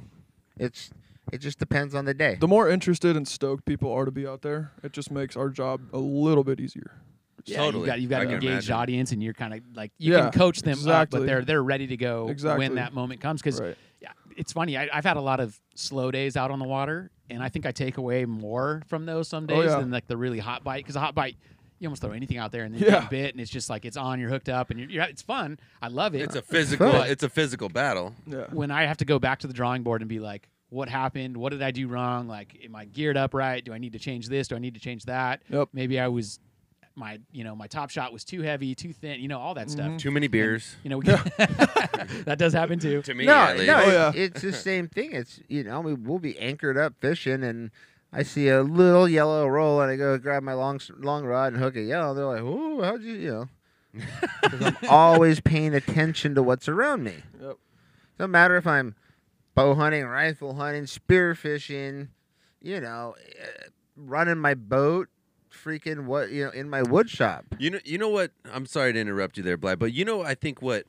[0.57, 0.89] it's
[1.31, 2.37] it just depends on the day.
[2.39, 5.49] The more interested and stoked people are to be out there, it just makes our
[5.49, 6.91] job a little bit easier.
[7.45, 7.81] Yeah, Totally.
[7.81, 8.73] you've got you've got I an engaged imagine.
[8.75, 11.63] audience, and you're kind of like you Yeah, can coach them up, but they're they're
[11.63, 12.67] ready to go Exactly.
[12.67, 13.41] when that moment comes.
[13.41, 13.77] Because Right.
[14.01, 14.77] yeah, it's funny.
[14.77, 17.65] I, I've had a lot of slow days out on the water, and I think
[17.65, 19.79] I take away more from those some Oh, days yeah.
[19.79, 20.77] than like the really hot bite.
[20.83, 21.35] Because a hot bite,
[21.79, 22.87] you almost throw anything out there and then Yeah.
[22.95, 25.03] you get bit, and it's just like it's on, you're hooked up, and you're, you're
[25.03, 25.59] it's fun.
[25.81, 26.21] I love it.
[26.21, 26.89] It's a physical.
[27.01, 28.15] It's a physical battle.
[28.25, 28.45] Yeah.
[28.51, 31.35] when I have to go back to the drawing board and be like, what happened?
[31.35, 32.27] What did I do wrong?
[32.27, 33.63] Like, am I geared up right?
[33.65, 34.47] Do I need to change this?
[34.47, 35.41] Do I need to change that?
[35.49, 35.69] Yep.
[35.73, 36.39] Maybe I was
[36.95, 39.19] my you know my top shot was too heavy, too thin.
[39.21, 39.97] You know all that stuff.
[39.97, 40.75] Too many beers.
[40.83, 41.05] You know we
[42.25, 43.01] that does happen too.
[43.03, 43.67] To me, no, at least.
[43.67, 44.11] no, Oh, yeah.
[44.15, 45.11] it's the same thing.
[45.13, 47.71] It's you know, we, we'll be anchored up fishing, and
[48.11, 51.61] I see a little yellow roll, and I go grab my long long rod and
[51.61, 52.13] hook it yellow.
[52.13, 53.49] They're like, "Ooh, how'd you?" You know,
[54.43, 57.23] 'Cause I'm always paying attention to what's around me.
[57.41, 57.55] Yep.
[58.17, 58.95] Doesn't matter if I'm
[59.55, 62.09] bow hunting, rifle hunting, spear fishing,
[62.61, 63.45] you know, uh,
[63.95, 65.07] running my boat,
[65.63, 67.45] freaking what you know, in my wood shop.
[67.57, 68.31] You know, you know what?
[68.51, 70.85] I'm sorry to interrupt you there, Bly, but you know, I think what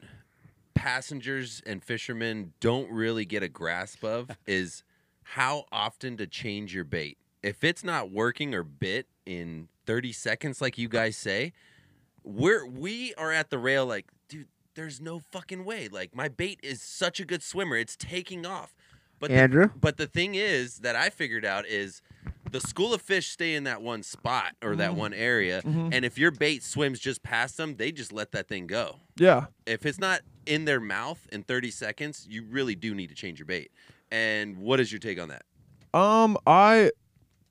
[0.74, 4.82] passengers and fishermen don't really get a grasp of is
[5.22, 7.18] how often to change your bait.
[7.42, 11.52] If it's not working or bit in 30 seconds, like you guys say,
[12.22, 13.86] we're we are at the rail.
[13.86, 15.88] Like, dude, there's no fucking way.
[15.88, 18.74] Like, my bait is such a good swimmer; it's taking off.
[19.18, 22.02] But the, Andrew, but the thing is that I figured out is
[22.50, 24.96] the school of fish stay in that one spot or that Mhm.
[24.96, 25.94] one area, Mhm.
[25.94, 29.00] and if your bait swims just past them, they just let that thing go.
[29.16, 29.46] Yeah.
[29.66, 33.38] If it's not in their mouth in 30 seconds, you really do need to change
[33.38, 33.70] your bait.
[34.10, 35.44] And what is your take on that?
[35.94, 36.90] Um, I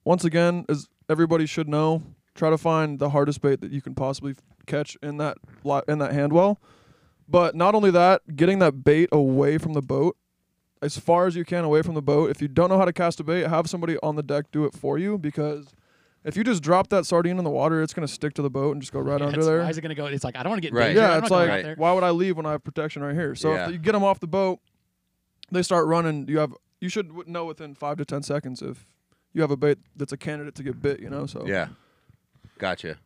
[0.06, 2.04] once again, as everybody should know,
[2.36, 5.82] try to find the hardest bait that you can possibly f- catch in that li-
[5.88, 6.60] in that hand well.
[7.28, 10.18] But not only that, getting that bait away from the boat
[10.82, 12.30] as far as you can away from the boat.
[12.30, 14.66] If you don't know how to cast a bait, have somebody on the deck do
[14.66, 15.68] it for you because
[16.24, 18.72] if you just drop that sardine in the water, it's gonna stick to the boat
[18.74, 19.60] and just go right Yeah, under there.
[19.60, 20.06] Why is it going to go?
[20.06, 20.96] It's like I don't want to get Right.
[20.96, 21.76] Yeah, it's like out there.
[21.76, 23.36] why would I leave when I have protection right here?
[23.36, 23.66] So Yeah.
[23.68, 24.60] if you get them off the boat,
[25.52, 26.28] they start running.
[26.28, 28.86] You have you should know within five to ten seconds if
[29.34, 31.00] you have a bait that's a candidate to get bit.
[31.00, 31.68] You know, so Yeah.
[32.58, 32.98] Gotcha.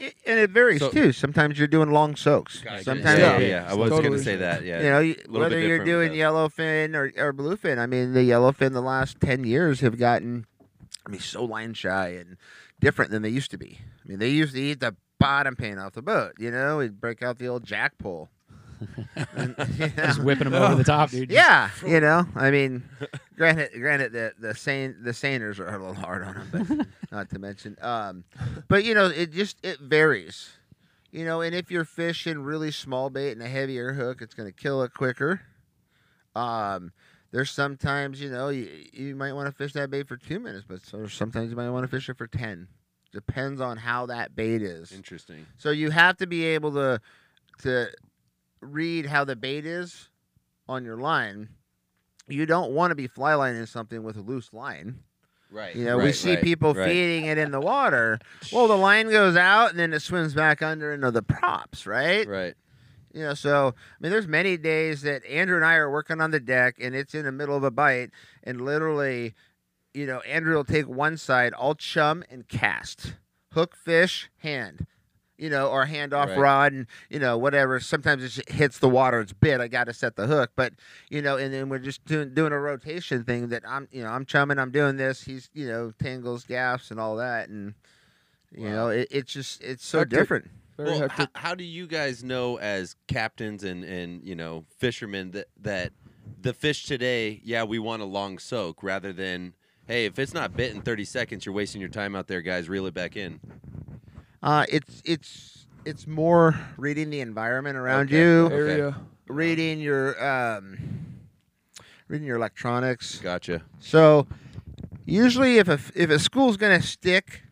[0.00, 1.12] I- and it varies So- too.
[1.12, 2.60] Sometimes you're doing long soaks.
[2.60, 2.84] Gotcha.
[2.84, 3.38] Sometimes yeah, Yeah.
[3.38, 3.70] yeah, yeah.
[3.70, 4.18] I was going Totally.
[4.18, 4.64] to say that.
[4.64, 4.78] Yeah.
[4.82, 6.18] you know, you- little bit whether you're doing that.
[6.18, 7.78] yellowfin or, or bluefin.
[7.78, 10.46] I mean, the yellowfin the last ten years have gotten,
[11.06, 12.36] I mean, so line shy and
[12.80, 13.78] different than they used to be.
[14.04, 16.34] I mean, they used to eat the bottom paint off the boat.
[16.38, 18.28] You know, we'd break out the old jack pole.
[19.36, 21.30] And, you know, Just whipping them over the top, dude.
[21.30, 22.88] yeah, you know, I mean,
[23.36, 27.30] granted, granted, the the sane the seiners are a little hard on them, but not
[27.30, 28.24] to mention, um,
[28.68, 30.50] but you know, it just it varies,
[31.10, 34.48] you know, and if you're fishing really small bait and a heavier hook, it's going
[34.48, 35.40] to kill it quicker.
[36.36, 36.92] Um,
[37.32, 40.64] there's sometimes you know you, you might want to fish that bait for two minutes,
[40.68, 42.68] but so sometimes you might want to fish it for ten.
[43.12, 44.92] Depends on how that bait is.
[44.92, 45.46] Interesting.
[45.56, 47.00] So you have to be able to
[47.62, 47.88] to
[48.60, 50.08] read how the bait is
[50.68, 51.48] on your line.
[52.28, 55.00] You don't want to be fly lining something with a loose line.
[55.50, 55.74] Right.
[55.74, 56.86] You know, we see right, people right.
[56.86, 58.18] feeding it in the water.
[58.52, 62.26] Well, the line goes out and then it swims back under into the props, right?
[62.26, 62.54] Right.
[63.12, 66.30] You know, so I mean, there's many days that Andrew and I are working on
[66.30, 68.10] the deck, and it's in the middle of a bite,
[68.44, 69.34] and literally,
[69.92, 73.14] you know, Andrew will take one side, I'll chum and cast.
[73.52, 74.86] hook fish hand
[75.38, 76.38] you know or hand off Right.
[76.38, 79.94] rod and you know whatever sometimes it hits the water it's bit i got to
[79.94, 80.72] set the hook but
[81.08, 84.10] you know and then we're just doing doing a rotation thing that i'm you know
[84.10, 87.74] i'm chumming i'm doing this he's you know tangles gaffs and all that and
[88.52, 88.70] you Wow.
[88.70, 90.20] know it, it's just it's so Hectic.
[90.20, 91.30] different Very well, hectic.
[91.34, 95.92] How, how do you guys know as captains and and you know fishermen that that
[96.40, 99.54] the fish today, yeah, we want a long soak rather than
[99.88, 102.68] hey, if it's not bit in 30 seconds, you're wasting your time out there, guys.
[102.68, 103.40] Reel it back in.
[104.42, 108.18] Uh it's it's it's more reading the environment around Okay.
[108.18, 108.54] you Okay.
[108.54, 108.96] Area.
[109.28, 110.78] reading your um
[112.08, 113.62] reading your electronics Gotcha.
[113.80, 114.26] So
[115.04, 117.42] usually, if a if a school's gonna stick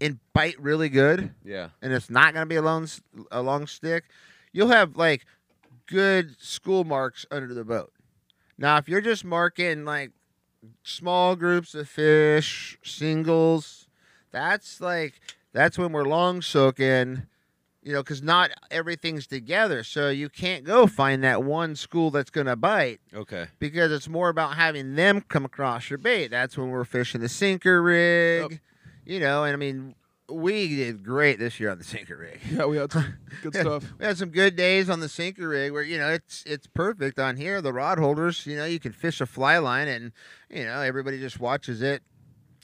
[0.00, 1.68] and bite really good, Yeah.
[1.80, 4.04] and it's not gonna be a long s- a long stick,
[4.52, 5.24] you'll have like
[5.86, 7.92] good school marks under the boat.
[8.58, 10.10] Now, if you're just marking like
[10.84, 13.86] small groups of fish, singles,
[14.30, 15.20] that's like
[15.52, 17.22] that's when we're long soaking.
[17.84, 22.30] You know, because not everything's together, so you can't go find that one school that's
[22.30, 23.48] gonna bite Okay.
[23.58, 26.28] because it's more about having them come across your bait.
[26.28, 28.60] That's when we're fishing the sinker rig, Yep.
[29.04, 29.42] you know.
[29.42, 29.96] And I mean,
[30.28, 32.38] we did great this year on the sinker rig.
[32.52, 33.84] Yeah, we had some good stuff.
[33.98, 37.18] We had some good days on the sinker rig where you know it's it's perfect
[37.18, 37.60] on here.
[37.60, 40.12] The rod holders, you know, you can fish a fly line and
[40.48, 42.00] you know everybody just watches it.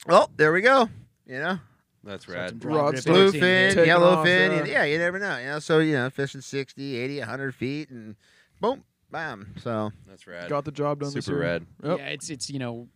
[0.09, 0.88] Oh, there we go.
[1.27, 1.59] You know,
[2.09, 2.49] That's Start rad.
[2.51, 3.75] some dry Rod blue fin.
[3.75, 4.51] Taking yellow off, fin.
[4.53, 4.59] yeah.
[4.59, 4.64] Yeah.
[4.73, 5.38] yeah, you never know.
[5.38, 8.16] You know, so you know, fishing 60, 80, 100 feet, and
[8.61, 9.55] boom, bam.
[9.62, 10.49] So That's rad.
[10.49, 11.47] Got the job done this Super year.
[11.53, 11.66] rad.
[11.85, 11.99] Yep.
[11.99, 12.88] Yeah, it's it's you know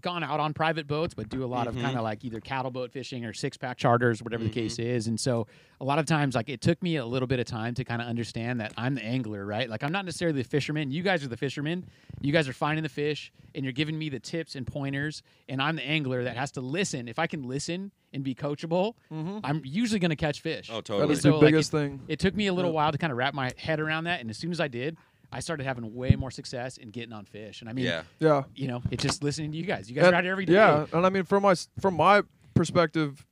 [0.00, 1.70] gone out on private boats, but do a lot Mhm.
[1.70, 4.48] of kind of like either cattle boat fishing or six pack charters, whatever Mhm.
[4.48, 5.06] the case is.
[5.06, 5.46] And so
[5.80, 8.02] a lot of times, like it took me a little bit of time to kind
[8.02, 9.68] of understand that I'm the angler, right?
[9.70, 10.90] Like I'm not necessarily the fisherman.
[10.90, 11.86] You guys are the fishermen.
[12.20, 15.62] You guys are finding the fish, and you're giving me the tips and pointers, and
[15.62, 17.06] I'm the angler that has to listen.
[17.08, 19.38] If I can listen and be coachable, Mm-hmm.
[19.44, 20.68] I'm usually going to catch fish.
[20.70, 21.12] Oh, That totally.
[21.14, 22.00] is So, the like, biggest thing.
[22.08, 22.74] It took me a little Yep.
[22.74, 24.96] while to kind of wrap my head around that, and as soon as I did,
[25.34, 27.60] I started having way more success in getting on fish.
[27.60, 28.02] And I mean, yeah.
[28.20, 28.44] Yeah.
[28.54, 29.88] you know, it's just listening to you guys.
[29.90, 30.54] You guys And- are out here every day.
[30.54, 32.22] Yeah, and I mean from my from my
[32.54, 33.26] perspective,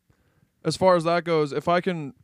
[0.65, 2.15] as far as that goes, if I can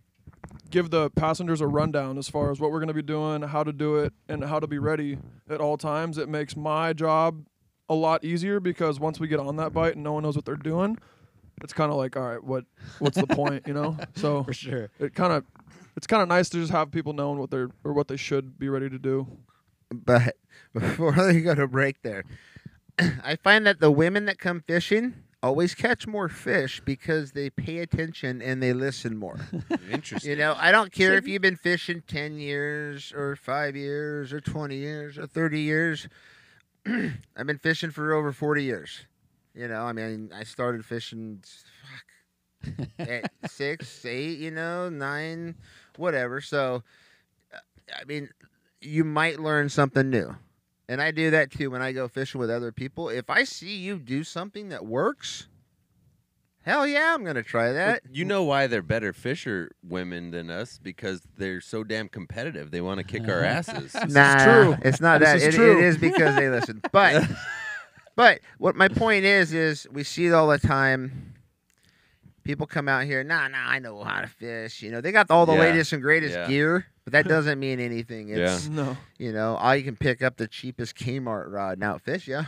[0.70, 3.62] give the passengers a rundown as far as what we're going to be doing, how
[3.64, 7.46] to do it, and how to be ready at all times, it makes my job
[7.88, 10.44] a lot easier because once we get on that bite and no one knows what
[10.44, 10.98] they're doing,
[11.62, 12.64] it's kind of like, all right, what
[12.98, 13.96] what's the point, you know?
[14.16, 14.90] So for sure.
[14.98, 15.44] it kind of
[15.96, 18.58] it's kind of nice to just have people knowing what they're or what they should
[18.58, 19.26] be ready to do.
[19.90, 20.36] But
[20.72, 22.24] before you go to break there,
[22.98, 27.78] I find that the women that come fishing always catch more fish because they pay
[27.78, 29.38] attention and they listen more.
[29.90, 30.30] Interesting.
[30.30, 34.40] you know, I don't care if you've been fishing 10 years or 5 years or
[34.40, 36.08] 20 years or 30 years.
[36.86, 39.06] I've been fishing for over 40 years.
[39.54, 41.42] You know, I mean, I started fishing
[42.64, 45.54] fuck, at 6, 8, you know, 9,
[45.96, 46.40] whatever.
[46.40, 46.82] So
[47.52, 47.58] uh,
[47.96, 48.28] I mean,
[48.80, 50.36] you might learn something new.
[50.88, 53.08] And I do that too when I go fishing with other people.
[53.08, 55.46] If I see you do something that works,
[56.62, 58.02] hell yeah, I'm going to try Well, that.
[58.10, 62.70] you know why they're better fisher women than us because they're so damn competitive.
[62.70, 63.92] They want to kick our asses.
[63.92, 64.76] This is nah, true.
[64.82, 65.36] it's not This that.
[65.36, 65.78] is It, true.
[65.78, 66.82] it is because they listen.
[66.92, 67.28] But
[68.16, 71.34] but what my point is is we see it all the time.
[72.44, 74.80] People come out here, nah, nah, I know how to fish.
[74.82, 75.60] You know, they got all the Yeah.
[75.60, 76.46] latest and greatest Yeah.
[76.48, 78.28] gear, but that doesn't mean anything.
[78.28, 78.54] Yeah.
[78.54, 78.96] It's No.
[79.18, 82.42] you know, all you can pick up the cheapest Kmart rod and outfish you.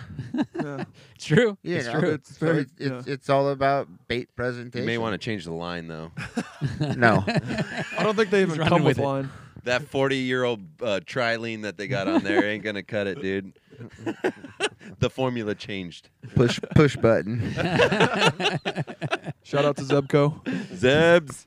[0.54, 0.84] Yeah.
[1.18, 1.56] True.
[1.62, 2.10] You it's know, true.
[2.10, 3.12] It's So very it's, it's, yeah.
[3.14, 4.60] it's all about bait presentation.
[4.80, 4.86] You presentation.
[4.86, 6.12] may want to change the line though.
[6.96, 7.24] No.
[7.26, 9.30] I don't think they He's even come with with line.
[9.64, 13.52] That forty-year-old uh, trilene that they got on there ain't gonna cut it, dude.
[14.98, 16.10] The formula changed.
[16.34, 17.40] push push button.
[19.42, 20.42] Shout out to Zebco.
[20.74, 21.46] Zebs.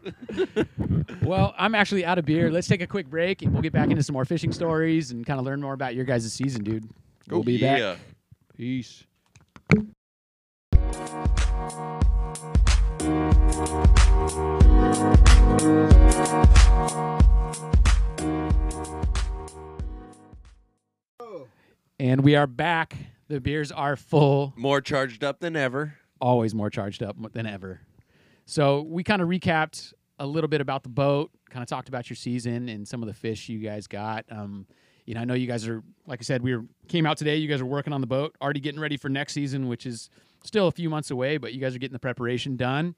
[1.24, 2.52] well, I'm actually out of beer.
[2.52, 5.26] Let's take a quick break and we'll get back into some more fishing stories and
[5.26, 6.86] kind of learn more about your guys' season, dude.
[7.30, 7.94] Oh, we'll be yeah.
[7.94, 8.00] back.
[8.58, 9.06] Peace.
[22.00, 22.96] And we are back.
[23.28, 24.54] The beers are full.
[24.56, 25.96] More charged up than ever.
[26.20, 27.82] always more charged up than ever.
[28.46, 32.10] So we kind of recapped a little bit about the boat, kind of talked about
[32.10, 34.26] your season and some of the fish you guys got.
[34.30, 34.66] Um,
[35.06, 37.36] you know, I know you guys are, like I said, we were came out today.
[37.38, 40.10] You guys are working on the boat, already getting ready for next season, which is
[40.44, 42.96] still a few months away, but you guys are getting the preparation done.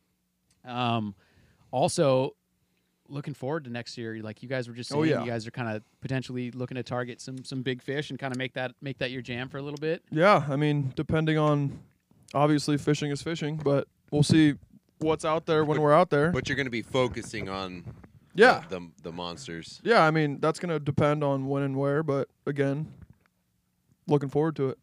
[0.63, 1.15] Um,
[1.71, 2.35] also,
[3.09, 4.19] looking forward to next year.
[4.21, 5.23] Like you guys were just saying, Oh, yeah.
[5.23, 8.31] you guys are kind of potentially looking to target some some big fish and kind
[8.33, 10.03] of make that make that your jam for a little bit.
[10.11, 11.79] Yeah, I mean, depending on
[12.33, 14.55] obviously fishing is fishing, but we'll see
[14.99, 16.31] what's out there when we're out there.
[16.31, 17.83] But you're going to be focusing on
[18.33, 19.81] yeah, the, the the monsters.
[19.83, 20.03] yeah.
[20.03, 22.91] I mean, that's gonna depend on when and where, but again,
[24.07, 24.77] looking forward to it.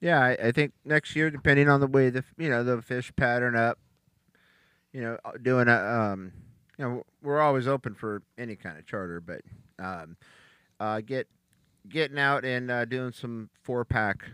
[0.00, 3.12] Yeah, I, I think next year, depending on the way the you know the fish
[3.16, 3.78] pattern up,
[4.92, 6.32] you know, doing a um,
[6.80, 9.42] you know, we're always open for any kind of charter, but
[9.78, 10.16] um,
[10.80, 11.28] uh, get
[11.86, 14.24] getting out and uh, doing some four pack,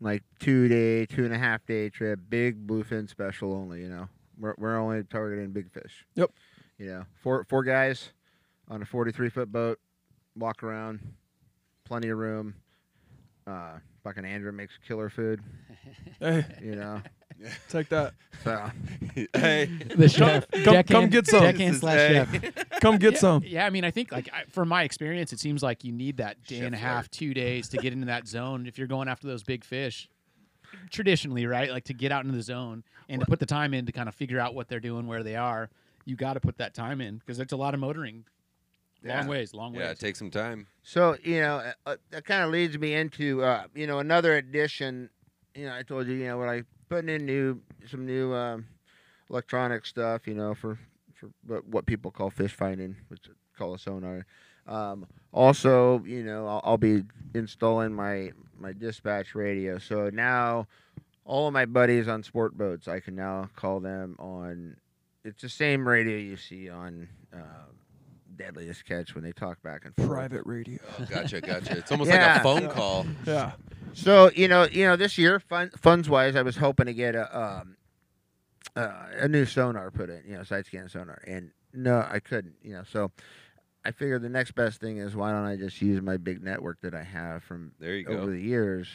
[0.00, 3.80] like two day, two and a half day trip, big bluefin special only.
[3.82, 4.08] You know,
[4.38, 6.06] we're we're only targeting big fish.
[6.14, 6.30] Yep.
[6.78, 8.12] You know, four four guys
[8.68, 9.80] on a forty three foot boat,
[10.36, 11.00] walk around,
[11.84, 12.54] plenty of room.
[13.46, 15.40] Uh, fucking Andrew makes killer food.
[16.18, 17.02] Hey, You know,
[17.68, 18.14] take that.
[18.42, 18.70] so
[19.34, 21.42] hey, The chef, come- come deckhand- get some.
[21.42, 22.14] deckhand slash hey.
[22.42, 22.54] chef.
[22.80, 23.42] Come get yeah, some.
[23.46, 26.18] Yeah, I mean, I think like I, from my experience, it seems like you need
[26.18, 28.86] that day Chef and a half, two days to get into that zone if you're
[28.86, 30.08] going after those big fish.
[30.90, 31.70] Traditionally, right?
[31.70, 34.08] Like to get out into the zone and to put the time in to kind
[34.08, 35.70] of figure out what they're doing, where they are.
[36.04, 38.24] You got to put that time in because it's a lot of motoring.
[39.04, 39.20] Yeah.
[39.20, 39.82] Long ways, long ways.
[39.82, 40.66] yeah, it takes some time.
[40.82, 44.36] So you know uh, uh, that kind of leads me into uh, you know another
[44.36, 45.10] addition.
[45.54, 48.66] You know, I told you you know when I putting in new some new um,
[49.28, 50.26] electronic stuff.
[50.26, 50.78] You know for
[51.12, 54.26] for what, what people call fish finding, which is call a sonar.
[54.66, 57.02] Um, also, you know, I'll, I'll be
[57.34, 59.78] installing my my dispatch radio.
[59.78, 60.66] So now,
[61.24, 64.76] all of my buddies on sport boats, I can now call them on.
[65.24, 67.08] It's the same radio you see on.
[67.32, 67.70] Uh,
[68.36, 70.08] Deadliest catch when they talk back and forth.
[70.08, 70.78] Private radio.
[71.00, 71.78] Oh, gotcha, gotcha.
[71.78, 73.06] It's almost like a phone call.
[73.26, 73.52] Yeah.
[73.94, 77.14] So you know, you know, this year, fun, funds wise, I was hoping to get
[77.14, 77.76] a um,
[78.76, 82.54] uh, a new sonar put in, you know, side scan sonar, and no, I couldn't,
[82.62, 82.82] you know.
[82.90, 83.10] So
[83.84, 86.80] I figured the next best thing is why don't I just use my big network
[86.82, 88.30] that I have from There you over go.
[88.32, 88.88] the years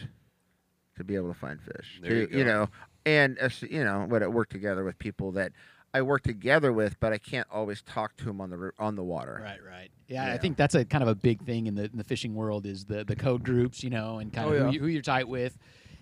[0.97, 2.49] to be able to find fish, There you to, you go.
[2.49, 2.69] know,
[3.05, 5.53] and uh, you know, what it work together with people that
[5.93, 9.03] I work together with, but I can't always talk to them on the on the
[9.03, 9.39] water.
[9.43, 9.89] Right, right.
[10.07, 12.35] Yeah, I think that's a kind of a big thing in the in the fishing
[12.35, 14.65] world is the the code groups, you know, and kind Oh, of yeah.
[14.67, 15.57] who, you, who you're tight with,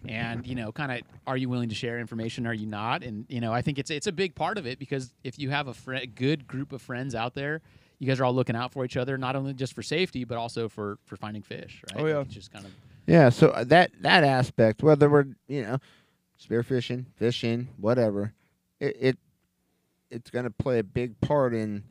[0.08, 2.46] and you know, kind of are you willing to share information?
[2.48, 3.04] Are you not?
[3.04, 5.50] And you know, I think it's it's a big part of it because if you
[5.50, 7.62] have a fri good group of friends out there,
[8.00, 10.38] you guys are all looking out for each other, not only just for safety but
[10.38, 11.82] also for for finding fish.
[11.94, 12.04] Right?
[12.04, 12.18] Oh, yeah.
[12.18, 12.72] Like, it's just kind of
[13.08, 15.80] Yeah, so uh, that that aspect, whether we're you know
[16.42, 18.34] spearfishing, fishing, whatever,
[18.80, 19.18] it, it
[20.12, 21.84] it's going to play a big part in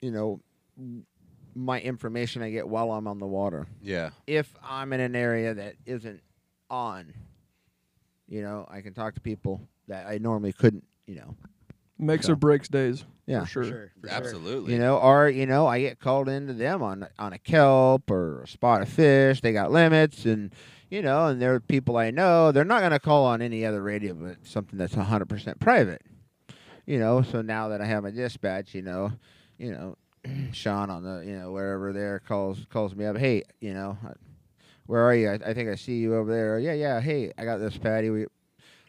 [0.00, 0.40] you know
[1.54, 3.66] my information I get while I'm on the water.
[3.82, 6.20] Yeah, If I'm in an area that isn't
[6.70, 7.12] on,
[8.28, 10.84] you know, I can talk to people that I normally couldn't.
[11.06, 11.34] You know,
[11.98, 13.04] Makes So- or breaks days.
[13.26, 13.40] yeah.
[13.40, 13.62] For sure.
[13.64, 13.92] for sure.
[14.02, 14.16] For sure.
[14.16, 14.72] absolutely.
[14.74, 18.42] You know, or you know, I get called into them on on a kelp or
[18.42, 19.40] a spot of fish.
[19.40, 20.54] They got limits, and
[20.90, 22.52] you know, and they're people I know.
[22.52, 26.02] They're not going to call on any other radio, but something that's hundred percent private.
[26.88, 29.12] You know, so now that I have my dispatch, you know,
[29.58, 29.96] you know,
[30.52, 33.18] Sean on the you know wherever there calls calls me up.
[33.18, 34.14] Hey, you know, uh,
[34.86, 35.28] where are you?
[35.28, 36.58] I, I think I see you over there.
[36.58, 36.98] Yeah, yeah.
[37.02, 38.08] Hey, I got this patty.
[38.08, 38.24] We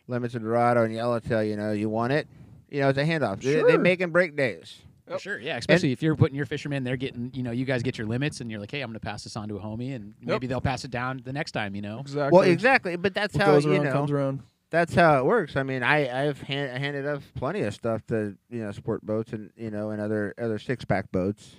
[0.08, 1.44] limits of Dorado and Yellowtail.
[1.44, 2.26] You know, you want it?
[2.70, 3.42] You know, it's a handoff.
[3.42, 3.78] They, they Sure.
[3.80, 4.78] make and break days.
[5.06, 5.58] For sure, yeah.
[5.58, 8.40] Especially if you're putting your fishermen, they're getting, you know, you guys get your limits,
[8.42, 10.46] and you're like, hey, I'm going to pass this on to a homie, and maybe
[10.48, 12.00] they'll pass it down the next time, you know.
[12.00, 12.30] Exactly.
[12.40, 13.92] Well, exactly, but that's What how goes you around know.
[13.92, 14.44] comes around.
[14.72, 15.56] That's how it works.
[15.56, 19.34] I mean, I I've hand, handed off plenty of stuff to you know sport boats
[19.34, 21.56] and you know and other other six pack boats,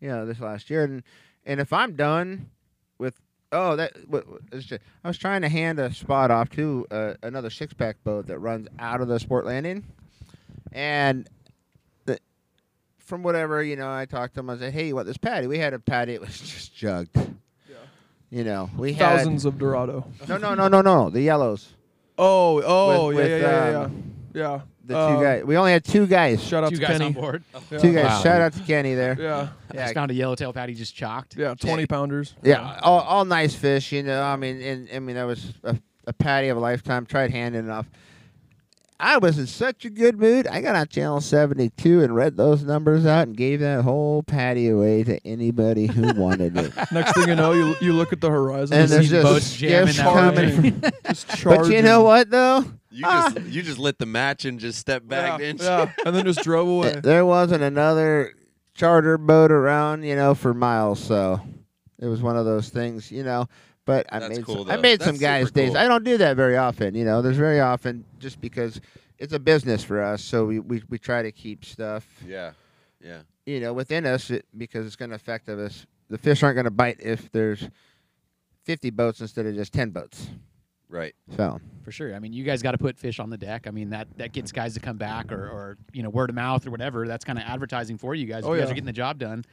[0.00, 1.02] you know this last year and
[1.46, 2.50] and if I'm done
[2.98, 3.20] with
[3.52, 4.72] oh that what, what- just,
[5.04, 8.38] I was trying to hand a spot off to uh, another six pack boat that
[8.40, 9.84] runs out of the sport landing,
[10.72, 11.28] and
[12.06, 12.18] the
[12.98, 15.46] from whatever you know I talked to him I said hey you want this patty
[15.46, 17.16] we had a patty it was just jugged.
[17.16, 17.76] Yeah.
[18.28, 20.04] You know, we had Thousands of Dorado.
[20.28, 21.10] no, no, no, no, no.
[21.10, 21.74] The yellows.
[22.20, 24.02] Oh, oh, With- yeah, with, yeah, yeah, yeah, um,
[24.34, 24.60] yeah.
[24.86, 25.44] The Uh, two guys.
[25.44, 26.42] We only had two guys.
[26.42, 27.06] Shout out Two to guys Kenny.
[27.06, 27.44] on board.
[27.70, 27.78] Yeah.
[27.78, 28.04] Two guys.
[28.06, 28.22] Wow.
[28.22, 29.16] Shout out to Kenny there.
[29.20, 29.36] Yeah,
[29.70, 31.36] I Yeah, just found a yellowtail patty just chalked.
[31.36, 32.34] yeah, twenty pounders.
[32.42, 32.80] yeah.
[32.82, 33.92] All, all nice fish.
[33.92, 34.20] You know.
[34.22, 35.76] I mean, and I mean that was a,
[36.08, 37.06] a patty of a lifetime.
[37.06, 37.86] Tried handing it off.
[39.00, 40.46] I was in such a good mood.
[40.46, 44.22] I got on channel seventy two and read those numbers out and gave that whole
[44.22, 46.72] patty away to anybody who wanted it.
[46.92, 49.56] Next thing you know, you you look at the horizon And and there's just boats
[49.56, 50.82] jamming gifts that coming.
[51.06, 51.62] just charging.
[51.62, 52.64] but you know what though?
[52.90, 53.32] You Ah.
[53.34, 56.24] just you just lit the match and just stepped back, Yeah, didn't yeah, and then
[56.26, 57.00] just drove away.
[57.02, 58.34] There wasn't another
[58.74, 61.00] charter boat around, you know, for miles.
[61.00, 61.40] So
[61.98, 63.46] it was one of those things, you know.
[63.90, 64.82] But I That's made cool, some, I though.
[64.82, 65.68] made some That's guys super days.
[65.70, 65.78] cool.
[65.78, 67.22] I don't do that very often, you know.
[67.22, 68.80] There's very often just because
[69.18, 72.52] it's a business for us, so we we, we try to keep stuff, Yeah,
[73.04, 73.20] yeah.
[73.46, 75.86] you know, within us it, because it's going to affect us.
[76.08, 77.68] The fish aren't going to bite if there's
[78.64, 80.28] 50 boats instead of just 10 boats.
[80.88, 81.14] Right.
[81.36, 82.14] So For sure.
[82.16, 83.66] I mean, you guys got to put fish on the deck.
[83.68, 86.34] I mean, that that gets guys to come back or, or you know word of
[86.36, 87.06] mouth or whatever.
[87.06, 88.42] That's kind of advertising for you guys.
[88.44, 88.72] Oh, you guys yeah.
[88.72, 89.44] are getting the job done,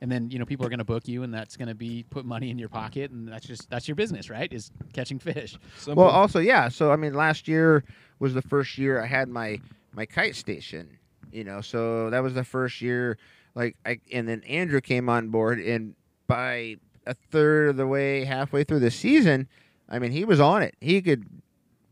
[0.00, 2.04] and then you know people are going to book you, and that's going to be
[2.10, 4.52] put money in your pocket, and that's just that's your business, right?
[4.52, 5.56] Is catching fish.
[5.78, 6.04] Simple.
[6.04, 6.68] well, also yeah.
[6.68, 7.84] So I mean, last year
[8.18, 9.60] was the first year I had my
[9.92, 10.98] my kite station.
[11.32, 13.18] You know, so that was the first year.
[13.54, 15.94] Like, I and then Andrew came on board, and
[16.26, 16.76] by
[17.06, 19.48] a third of the way, halfway through the season,
[19.88, 20.74] I mean, he was on it.
[20.80, 21.26] He could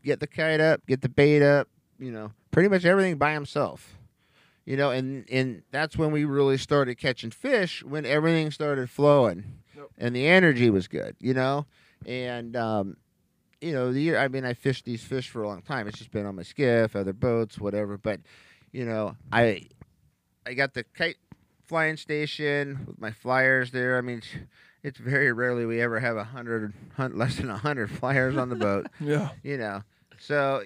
[0.03, 1.67] get the kite up, get the bait up.
[1.99, 3.97] You know, pretty much everything by himself.
[4.65, 9.43] You know, and and that's when we really started catching fish when everything started flowing,
[9.75, 9.87] Yep.
[9.97, 11.15] and the energy was good.
[11.19, 11.65] You know,
[12.05, 12.95] and um,
[13.59, 14.17] you know, the year.
[14.17, 15.87] I mean, I fished these fish for a long time.
[15.87, 17.97] It's just been on my skiff, other boats, whatever.
[17.97, 18.21] But
[18.71, 19.63] you know, I
[20.45, 21.17] I got the kite
[21.65, 23.97] flying station with my flyers there.
[23.97, 24.19] I mean,
[24.81, 28.49] it's- very rarely we ever have a hundred, hun- less than a hundred flyers on
[28.49, 28.87] the boat.
[28.99, 29.29] yeah.
[29.43, 29.81] You know,
[30.19, 30.61] so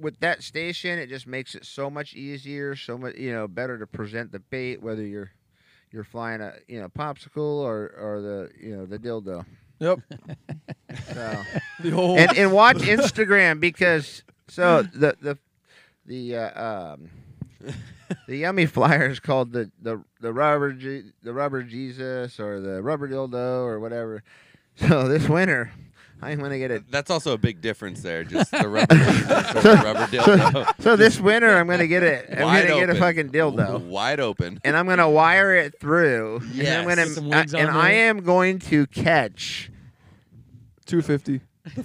[0.00, 3.78] with that station, it just makes it so much easier, so much you know better
[3.78, 5.30] to present the bait, whether you're
[5.92, 9.44] you're flying a you know popsicle or or the you know the dildo.
[9.80, 10.00] Yep.
[11.14, 11.42] So
[11.80, 12.18] The whole.
[12.18, 15.38] and and watch Instagram because so the the
[16.06, 17.10] the uh, um
[18.26, 22.82] the yummy flyer is called the the the rubber G, the rubber Jesus or the
[22.82, 24.22] rubber dildo or whatever.
[24.76, 25.72] So this winter,
[26.22, 26.90] I'm gonna get it.
[26.90, 28.24] That's also a big difference there.
[28.24, 30.82] Just the rubber the rubber dildo.
[30.82, 32.26] So this winter, I'm gonna get it.
[32.30, 33.80] I'm gonna get a fucking dildo.
[33.86, 34.60] Wide open.
[34.64, 36.42] And I'm gonna wire it through.
[36.58, 39.70] And I'm gonna, Put and I am going to catch
[40.86, 41.40] 250.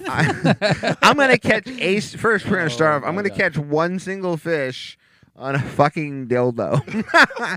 [0.08, 2.46] I, I'm gonna catch ace first.
[2.46, 3.08] We're gonna start Oh off.
[3.08, 4.98] I'm gonna catch one single fish
[5.36, 6.80] on a fucking dildo.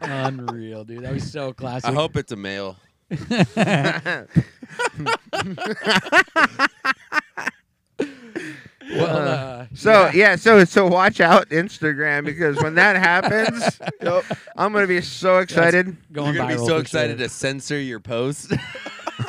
[0.04, 1.04] Unreal, dude.
[1.04, 1.90] That was so classic.
[1.90, 2.78] I hope it's a male.
[3.10, 4.28] Well,
[8.90, 14.24] uh, so yeah, so so watch out Instagram because when that happens, Yep.
[14.56, 15.98] I'm gonna be so excited.
[16.12, 17.28] going You're gonna be so excited sure.
[17.28, 18.54] to censor your post.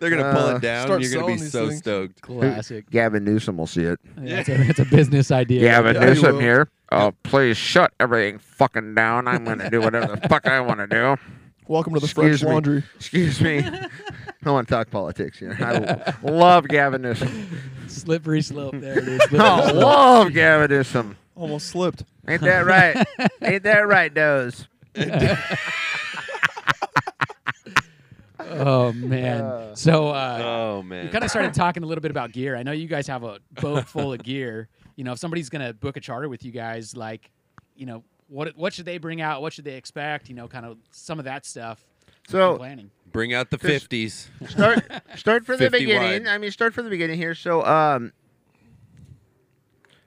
[0.00, 0.86] They're gonna pull Uh, it down.
[0.86, 1.78] start You're gonna be these so things.
[1.80, 2.20] stoked.
[2.22, 2.88] Classic.
[2.90, 3.98] Gavin Newsom will see it.
[4.20, 5.60] Yeah, it's, a, it's a business idea.
[5.60, 6.40] Gavin Yeah, you Newsom will.
[6.40, 6.68] here.
[6.90, 9.26] Oh, please shut everything fucking down.
[9.28, 11.16] I'm gonna do whatever the fuck I want to do.
[11.68, 12.48] Welcome to the Excuse French me.
[12.50, 12.84] Laundry.
[12.96, 13.60] Excuse me.
[14.44, 15.56] I want to talk politics here.
[15.60, 17.48] I love Gavin Newsom.
[17.86, 19.20] Slippery slope there, dude.
[19.28, 19.74] Slippery I slope.
[19.76, 21.16] love Gavin Newsom.
[21.36, 22.04] Almost slipped.
[22.28, 23.06] Ain't that right?
[23.40, 24.66] Ain't that right, Doze?
[28.40, 29.40] Oh man.
[29.40, 31.06] Uh, so uh, Oh man.
[31.06, 32.56] we kind of started talking a little bit about gear.
[32.56, 34.68] I know you guys have a boat full of gear.
[34.96, 37.30] You know, if somebody's gonna book a charter with you guys, like,
[37.76, 39.42] you know, what what should they bring out?
[39.42, 40.28] What should they expect?
[40.28, 41.84] You know, kind of some of that stuff.
[42.28, 42.90] So planning.
[43.12, 44.28] Bring out the fifties.
[44.48, 44.84] start
[45.16, 46.24] start from the beginning.
[46.24, 46.34] wide.
[46.34, 47.34] I mean, start from the beginning here.
[47.34, 48.12] So um,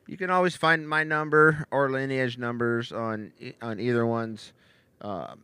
[0.08, 4.54] you can always find my number or lineage numbers on e- on either one's
[5.02, 5.42] um,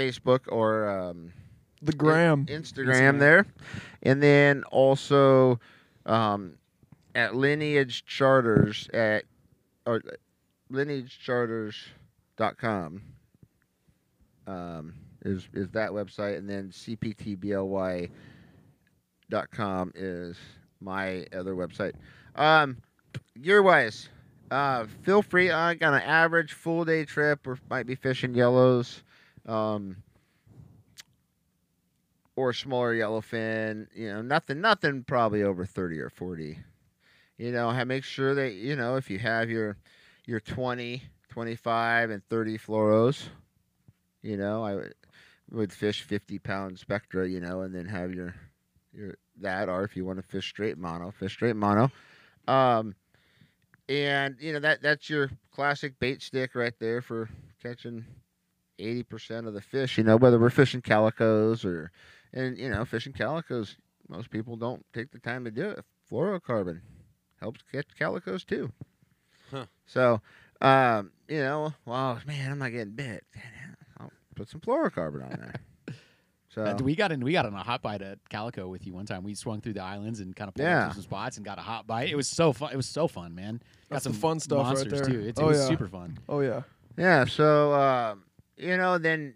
[0.00, 1.32] Facebook or um,
[1.82, 2.46] The gram.
[2.46, 3.18] Instagram, Instagram.
[3.18, 3.46] there,
[4.02, 5.58] and then also
[6.06, 6.54] um,
[7.14, 9.24] at Lineage Charters at
[9.86, 10.02] or
[10.72, 13.02] lineagecharters.com
[14.46, 18.10] um, is is that website, and then cptbly.com
[19.94, 20.36] is
[20.80, 21.92] my other website.
[22.36, 22.78] Um,
[23.40, 24.08] gear wise,
[24.50, 25.50] uh, feel free.
[25.50, 29.02] I got an average full day trip, or might be fishing yellows.
[29.46, 30.02] Um,
[32.36, 33.86] or smaller yellowfin.
[33.94, 36.58] You know, nothing, nothing probably over thirty or forty.
[37.38, 39.76] You know, make sure that you know if you have your
[40.26, 43.28] your 20, 25, and thirty fluoros.
[44.22, 44.94] You know, I would,
[45.50, 47.28] would fish fifty pound spectra.
[47.28, 48.34] You know, and then have your
[48.92, 51.90] your that, or if you want to fish straight mono, fish straight mono.
[52.48, 52.94] Um,
[53.88, 57.28] and you know that that's your classic bait stick right there for
[57.62, 58.04] catching
[58.80, 59.98] eighty percent of the fish.
[59.98, 61.90] You know, whether we're fishing calicos or
[62.32, 63.76] and you know, fishing calicos,
[64.08, 65.84] most people don't take the time to do it.
[66.10, 66.80] Fluorocarbon
[67.40, 68.72] helps catch calicos too.
[69.50, 69.66] Huh.
[69.86, 70.20] So,
[70.60, 73.24] um, you know, well, man, I'm not getting bit.
[73.98, 75.54] I'll put some fluorocarbon on there.
[76.52, 77.20] So, Uh, we got in.
[77.20, 79.22] We got on a hot bite at Calico with you one time.
[79.22, 80.90] We swung through the islands and kind of pulled Yeah.
[80.90, 82.08] some spots and got a hot bite.
[82.10, 82.72] It was so fun.
[82.72, 83.58] It was so fun, man.
[83.58, 85.10] Got That's some the fun stuff right monsters there.
[85.10, 85.20] too.
[85.20, 85.68] It's, Oh, it was yeah.
[85.68, 86.18] super fun.
[86.28, 86.62] Oh yeah.
[86.96, 87.24] yeah.
[87.26, 88.24] So, um,
[88.60, 89.34] you know, then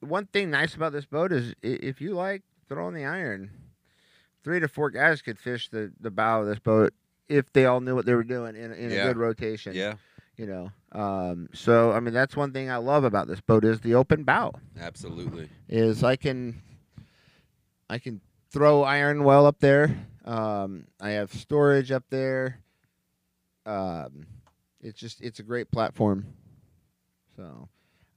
[0.00, 3.50] one thing nice about this boat is if you like throwing the iron,
[4.44, 6.92] three to four guys could fish the, the bow of this boat
[7.28, 9.04] if they all knew what they were doing in, in Yeah.
[9.04, 9.74] a good rotation.
[9.74, 9.94] Yeah,
[10.36, 13.80] you know um, so i mean that's one thing i love about this boat is
[13.80, 15.48] the open bow absolutely.
[15.68, 16.62] is i can
[17.90, 20.06] i can throw iron well up there.
[20.24, 22.60] Um, I have storage up there.
[23.66, 24.26] Um,
[24.80, 26.26] it's just it's a great platform.
[27.36, 27.68] So,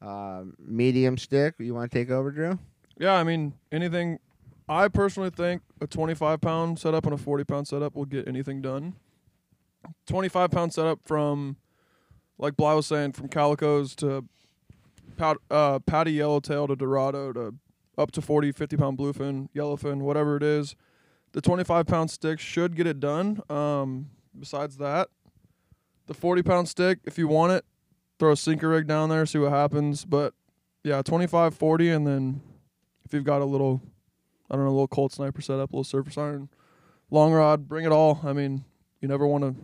[0.02, 1.56] um, medium stick.
[1.60, 2.60] You want to take over, Drew?
[2.98, 4.20] Yeah, I mean anything.
[4.68, 8.62] I personally think a 25 pound setup and a 40 pound setup will get anything
[8.62, 8.96] done.
[10.08, 11.58] 25 pound setup from,
[12.38, 14.26] like Bly was saying, from calicos to
[15.18, 17.56] pat, uh, patty yellowtail to dorado to
[17.98, 20.76] up to 40, 50 pound bluefin, yellowfin, whatever it is.
[21.34, 23.42] The 25 pound stick should get it done.
[23.50, 25.10] Um, besides that,
[26.08, 27.66] the 40 pound stick, if you want it,
[28.22, 30.06] throw a sinker rig down there, see what happens.
[30.06, 30.36] But
[30.84, 32.42] yeah, 25, 40, and then
[33.04, 33.82] if you've got a little,
[34.50, 36.50] I don't know, a little cold sniper set up, a little surface iron,
[37.10, 38.22] long rod, bring it all.
[38.24, 38.64] I mean,
[39.00, 39.56] you never want to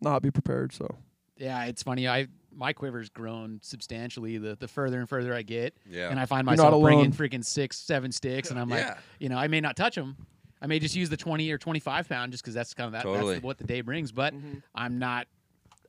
[0.00, 0.72] not be prepared.
[0.72, 0.98] So
[1.36, 2.06] Yeah, it's funny.
[2.08, 6.08] I my quiver's grown substantially the the further and further I get, Yeah.
[6.08, 7.12] and I find myself bringing alone.
[7.12, 8.86] freaking six, seven sticks, and I'm like,
[9.18, 10.16] you know, I may not touch them.
[10.62, 13.02] I may just use the 20 or 25 pound just because that's kind of that,
[13.02, 13.34] Totally.
[13.34, 14.10] that's what the day brings.
[14.12, 14.58] But mm-hmm.
[14.74, 15.26] I'm not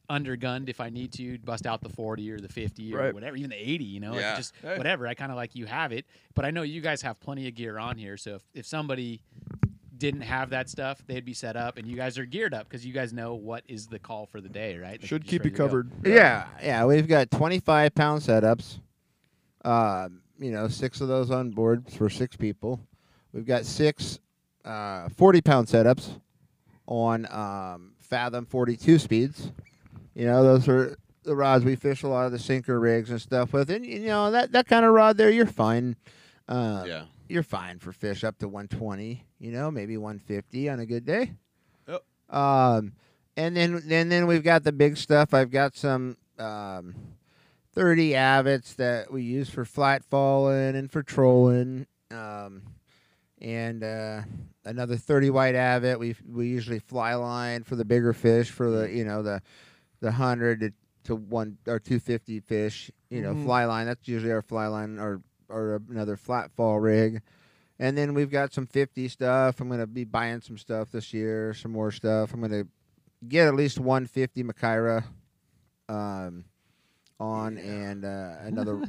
[0.09, 3.13] undergunned if I need to bust out the 40 or the 50 or Right.
[3.13, 3.83] whatever, even the 80.
[3.83, 4.77] You know, like, just Hey.
[4.77, 5.07] whatever.
[5.07, 7.55] I kind of like you have it, but I know you guys have plenty of
[7.55, 8.15] gear on here.
[8.17, 9.21] So if, if somebody
[9.97, 12.85] didn't have that stuff, they'd be set up, and you guys are geared up because
[12.85, 15.01] you guys know what is the call for the day, right?
[15.01, 15.65] Like, should keep you ready go.
[15.65, 15.91] covered.
[16.05, 16.85] Yeah, yeah.
[16.85, 18.79] We've got 25 pound setups.
[19.65, 22.79] Um, you know, six of those on board for six people.
[23.33, 24.19] We've got six
[24.63, 26.19] uh, 40 pound setups
[26.85, 29.51] on um, Fathom 42 speeds.
[30.17, 33.21] You know, those are the rods we fish a lot of the sinker rigs and
[33.21, 33.69] stuff with.
[33.69, 35.95] And, you know, that, that kind of rod there, you're fine.
[36.47, 37.03] Uh, yeah.
[37.29, 41.33] You're fine for fish up to 120, you know, maybe 150 on a good day.
[41.87, 42.03] Yep.
[42.35, 42.93] Um,
[43.35, 45.35] and then and then we've got the big stuff.
[45.35, 46.95] I've got some um,
[47.75, 51.85] 30 avets that we use for flat falling and for trolling.
[52.09, 52.63] Um,
[53.39, 54.21] and uh,
[54.65, 55.99] another 30 white avet.
[55.99, 59.43] We we usually fly line for the bigger fish for the you know the
[59.99, 60.73] the 100 to,
[61.05, 62.91] to one or 250 fish.
[63.09, 63.43] You know, Mhm.
[63.45, 63.85] fly line.
[63.87, 67.21] That's usually our fly line or or another flat fall rig.
[67.79, 69.61] And then we've got some 50 stuff.
[69.61, 72.33] I'm going to be buying some stuff this year, some more stuff.
[72.33, 72.67] I'm going to
[73.29, 75.03] get at least 150 Makaira
[75.87, 76.43] um,
[77.19, 78.81] on and uh, another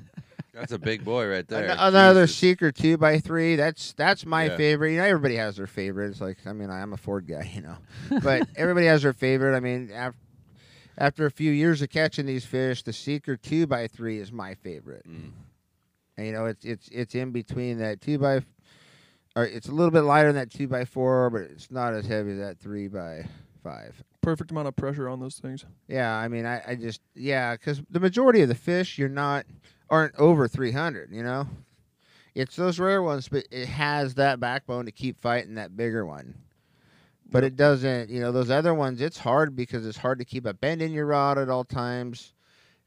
[0.52, 1.70] That's a big boy right there.
[1.70, 2.36] an- another Jesus.
[2.38, 4.56] Seeker 2 by 3 That's that's my Yeah.
[4.56, 4.92] favorite.
[4.92, 6.20] You know, everybody has their favorites.
[6.20, 7.76] Like, I mean, I'm a Ford guy, you know.
[8.22, 9.56] But everybody has their favorite.
[9.56, 10.18] I mean, after,
[10.98, 14.54] after a few years of catching these fish, the Seeker 2 by 3 is my
[14.54, 15.08] favorite.
[15.08, 15.30] Mm.
[16.16, 18.42] And, you know, it's it's it's in between that two by,
[19.36, 22.06] or it's a little bit lighter than that two by four, but it's not as
[22.06, 23.24] heavy as that three by
[23.62, 24.02] five.
[24.20, 25.64] Perfect amount of pressure on those things.
[25.86, 29.46] Yeah, I mean, I, I just yeah, because the majority of the fish you're not
[29.88, 31.12] aren't over three hundred.
[31.12, 31.46] You know,
[32.34, 36.34] it's those rare ones, but it has that backbone to keep fighting that bigger one.
[37.30, 39.00] But it doesn't, you know, those other ones.
[39.02, 42.32] It's hard because it's hard to keep a bend in your rod at all times,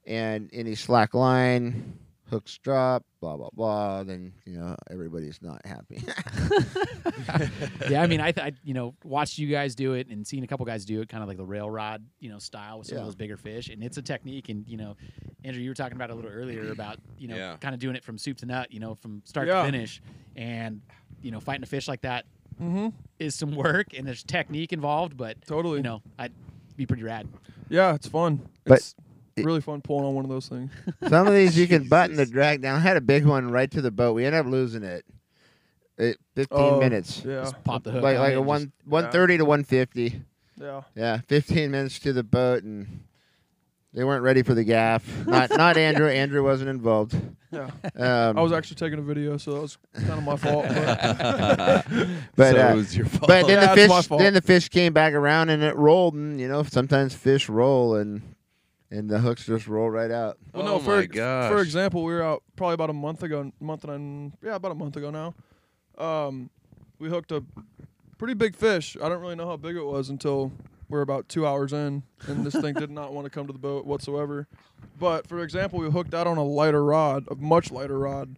[0.05, 1.97] and any slack line,
[2.29, 4.03] hooks drop, blah blah blah.
[4.03, 6.01] Then you know everybody's not happy.
[7.89, 10.43] yeah, I mean, I, th- I, you know, watched you guys do it and seen
[10.43, 12.87] a couple guys do it, kind of like the rail rod you know, style with
[12.87, 13.01] some Yeah.
[13.01, 14.49] of those bigger fish, and it's a technique.
[14.49, 14.95] And you know,
[15.43, 17.57] Andrew, you were talking about a little earlier about you know, Yeah.
[17.59, 19.61] kind of doing it from soup to nut, you know, from start Yeah.
[19.61, 20.01] to finish,
[20.35, 20.81] and
[21.21, 22.25] you know, fighting a fish like that
[22.59, 22.89] Mm-hmm.
[23.19, 25.77] is some work and there's technique involved, but Totally.
[25.77, 26.33] you know, I'd
[26.75, 27.27] be pretty rad.
[27.69, 28.47] Yeah, it's fun.
[28.65, 28.95] But it's
[29.37, 30.71] really fun pulling on one of those things.
[31.07, 32.75] Some of these you can button the drag down.
[32.75, 34.13] I had a big one right to the boat.
[34.13, 35.05] We ended up losing it.
[35.97, 37.23] It 15 Oh, minutes.
[37.25, 37.41] Yeah.
[37.41, 38.03] Just pop the hook.
[38.03, 40.21] Like like a one just- 130 to 150.
[40.59, 40.81] Yeah.
[40.95, 43.03] Yeah, 15 minutes to the boat and
[43.93, 45.05] they weren't ready for the gaff.
[45.25, 46.07] Not not Andrew.
[46.07, 47.15] Andrew wasn't involved.
[47.51, 47.69] Yeah.
[47.95, 50.65] Um, I was actually taking a video, so that was kind of my fault.
[50.67, 51.85] But
[52.35, 53.27] But, so uh, it was your fault.
[53.27, 56.39] but then That's the fish then the fish came back around and it rolled and
[56.39, 58.21] you know sometimes fish roll and
[58.89, 60.37] and the hooks just roll right out.
[60.53, 63.51] well, oh no, for my for example, we were out probably about a month ago,
[63.59, 65.33] month and yeah, about a month ago now.
[65.97, 66.49] Um,
[66.99, 67.43] we hooked a
[68.17, 68.95] pretty big fish.
[69.01, 70.51] I don't really know how big it was until
[70.91, 73.53] we are about two hours in, and this thing did not want to come to
[73.53, 74.47] the boat whatsoever.
[74.99, 78.37] But for example, we hooked out on a lighter rod, a much lighter rod,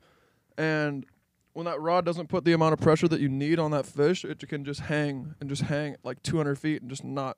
[0.58, 1.06] and
[1.54, 4.26] when that rod doesn't put the amount of pressure that you need on that fish,
[4.26, 7.38] it can just hang and just hang like 200 feet and just not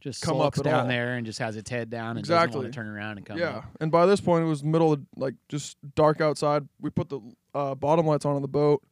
[0.00, 0.86] just come up down all.
[0.86, 3.38] there and just has its head down and doesn't want to turn around and come
[3.38, 3.64] yeah, up.
[3.80, 6.66] and by this point it was middle of like just dark outside.
[6.80, 7.20] We put the
[7.54, 8.82] uh, bottom lights on on the boat,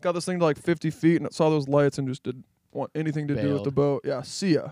[0.00, 2.44] got this thing to like 50 feet, and it saw those lights and just didn't
[2.72, 4.02] want anything to do with the boat.
[4.04, 4.70] Yeah, see ya.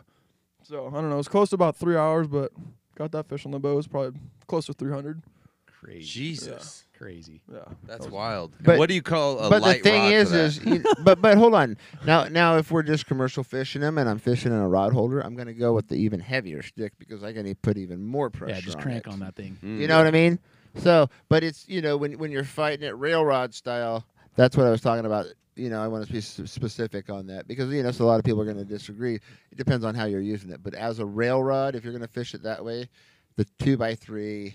[0.65, 1.15] So I don't know.
[1.15, 2.53] It was close to about three hours, but
[2.97, 3.73] got that fish on the boat.
[3.73, 5.23] It was probably close to 300.
[5.67, 6.05] Crazy.
[6.05, 6.85] Jesus.
[6.97, 7.41] crazy.
[7.53, 8.55] Yeah, That's that wild.
[8.61, 10.45] But- what do you call a but the light thing rod is, for that?
[10.45, 11.77] is you, but but hold on.
[12.07, 15.19] Now now if we're just commercial fishing them and I'm fishing in a rod holder,
[15.21, 18.55] I'm gonna go with the even heavier stick because I can put even more pressure.
[18.55, 19.13] yeah, just on crank it.
[19.13, 19.59] on that thing.
[19.65, 19.81] Mm.
[19.81, 20.39] You know what I mean?
[20.77, 24.05] So, but it's you know when when you're fighting it railroad style,
[24.37, 25.27] that's what I was talking about.
[25.55, 28.19] You know, I want to be specific on that because you know, so a lot
[28.19, 29.17] of people are going to disagree.
[29.17, 30.63] It depends on how you're using it.
[30.63, 32.89] But as a railrod, if you're going to fish it that way,
[33.37, 34.55] the two by three,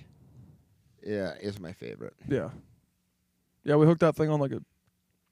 [1.06, 2.14] yeah, is my favorite.
[2.28, 2.50] Yeah.
[3.64, 4.62] Yeah, we hooked that thing on like a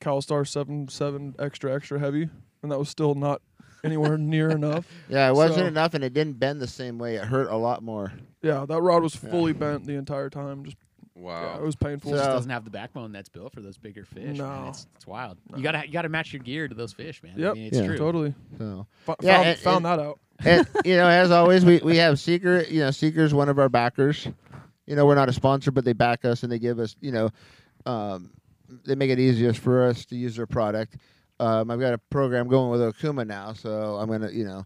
[0.02, 2.30] CalStar seven seven extra extra heavy,
[2.62, 3.42] and that was still not
[3.84, 4.86] anywhere near enough.
[5.10, 7.16] Yeah, it wasn't So- enough, and it didn't bend the same way.
[7.16, 8.14] It hurt a lot more.
[8.44, 9.32] Yeah, that rod was Yeah.
[9.32, 10.66] fully bent the entire time.
[10.66, 10.78] Just
[11.16, 11.56] yeah, Wow.
[11.58, 12.14] it was painful.
[12.14, 14.24] It just doesn't have the backbone that's built for those bigger fish.
[14.24, 14.34] man.
[14.38, 14.66] No.
[14.70, 15.38] It's, it's wild.
[15.50, 15.58] No.
[15.58, 17.34] You gotta you gotta match your gear to those fish, man.
[17.38, 17.54] I Yep.
[17.56, 17.86] mean, it's Yeah.
[17.88, 17.98] true.
[17.98, 20.20] totally So, F- Yeah, found, and- found and- that out.
[20.46, 22.62] and you know, as always, we we have Seeker.
[22.64, 24.28] You know, Seeker's one of our backers.
[24.86, 26.96] You know, we're not a sponsor, but they back us and they give us.
[27.00, 27.30] You know,
[27.86, 28.32] um,
[28.86, 30.98] they make it easiest for us to use their product.
[31.40, 34.64] Um, I've got a program going with Okuma now, so I'm gonna, you know, Some
[34.64, 34.66] of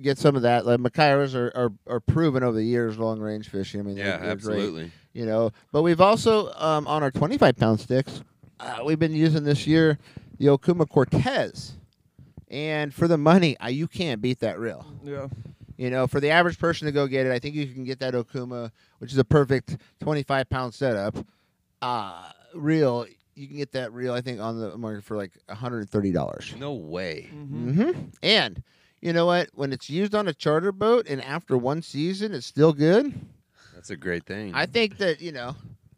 [0.00, 0.66] get some of that.
[0.66, 3.80] Like Makairas are, are are proven over the years long range fishing.
[3.80, 4.92] I mean, they're- yeah, they're great, absolutely.
[5.12, 8.22] you know, but we've also um, on our 25 pound sticks,
[8.60, 9.98] uh, we've been using this year
[10.38, 11.74] the Okuma Cortez,
[12.50, 14.84] and for the money, uh, you can't beat that reel.
[15.04, 15.28] Yeah.
[15.78, 17.98] You know, for the average person to go get it, I think you can get
[18.00, 21.16] that Okuma, which is a perfect 25 pound setup.
[21.82, 26.56] Uh, reel, you can get that reel, I think, on the market for like $130.
[26.58, 27.28] No way.
[27.30, 28.00] hmm Mm-hmm.
[28.22, 28.62] And
[29.00, 29.48] you know what?
[29.54, 33.14] When it's used on a charter boat and after one season, it's still good.
[33.74, 34.54] That's a great thing.
[34.54, 35.54] I think that, you know,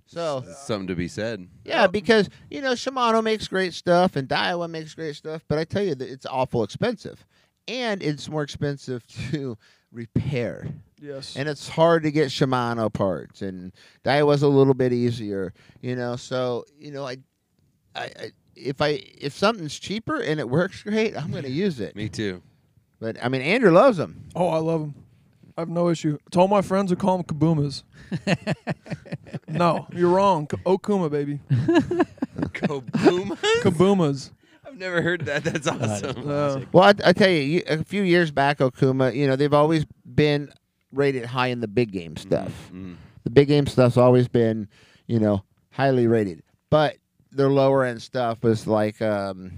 [0.06, 1.46] so Something to be said.
[1.64, 5.64] yeah, because, you know, Shimano makes great stuff and Daiwa makes great stuff, but I
[5.64, 7.24] tell you that it's awful expensive.
[7.66, 9.56] And it's more expensive to
[9.92, 10.68] repair.
[11.00, 11.36] Yes.
[11.36, 13.72] and it's hard to get Shimano parts, and
[14.04, 16.16] Daiwa's a little bit easier, you know.
[16.16, 17.18] So you know, I,
[17.94, 21.78] I, I if I if something's cheaper and it works great, I'm going to use
[21.78, 21.94] it.
[21.94, 22.42] Me too.
[23.00, 24.24] But I mean, Andrew loves them.
[24.34, 24.94] oh, I love them.
[25.56, 26.18] I have no issue.
[26.30, 27.82] To all my friends who call them kabumas.
[29.48, 30.46] no, you're wrong.
[30.46, 31.40] K- Okuma, baby.
[31.50, 33.36] Kaboom.
[33.62, 34.30] Kabumas.
[34.64, 35.42] I've never heard that.
[35.44, 36.22] That's awesome.
[36.22, 36.68] classic.
[36.72, 39.84] Well, I, I tell you, you, a few years back, Okuma, you know, they've always
[40.04, 40.52] been
[40.92, 42.70] rated high in the big game stuff.
[42.72, 42.96] Mm.
[43.24, 44.68] The big game stuff's always been,
[45.06, 46.42] you know, highly rated.
[46.70, 46.98] But
[47.32, 49.52] their lower end stuff was like, um,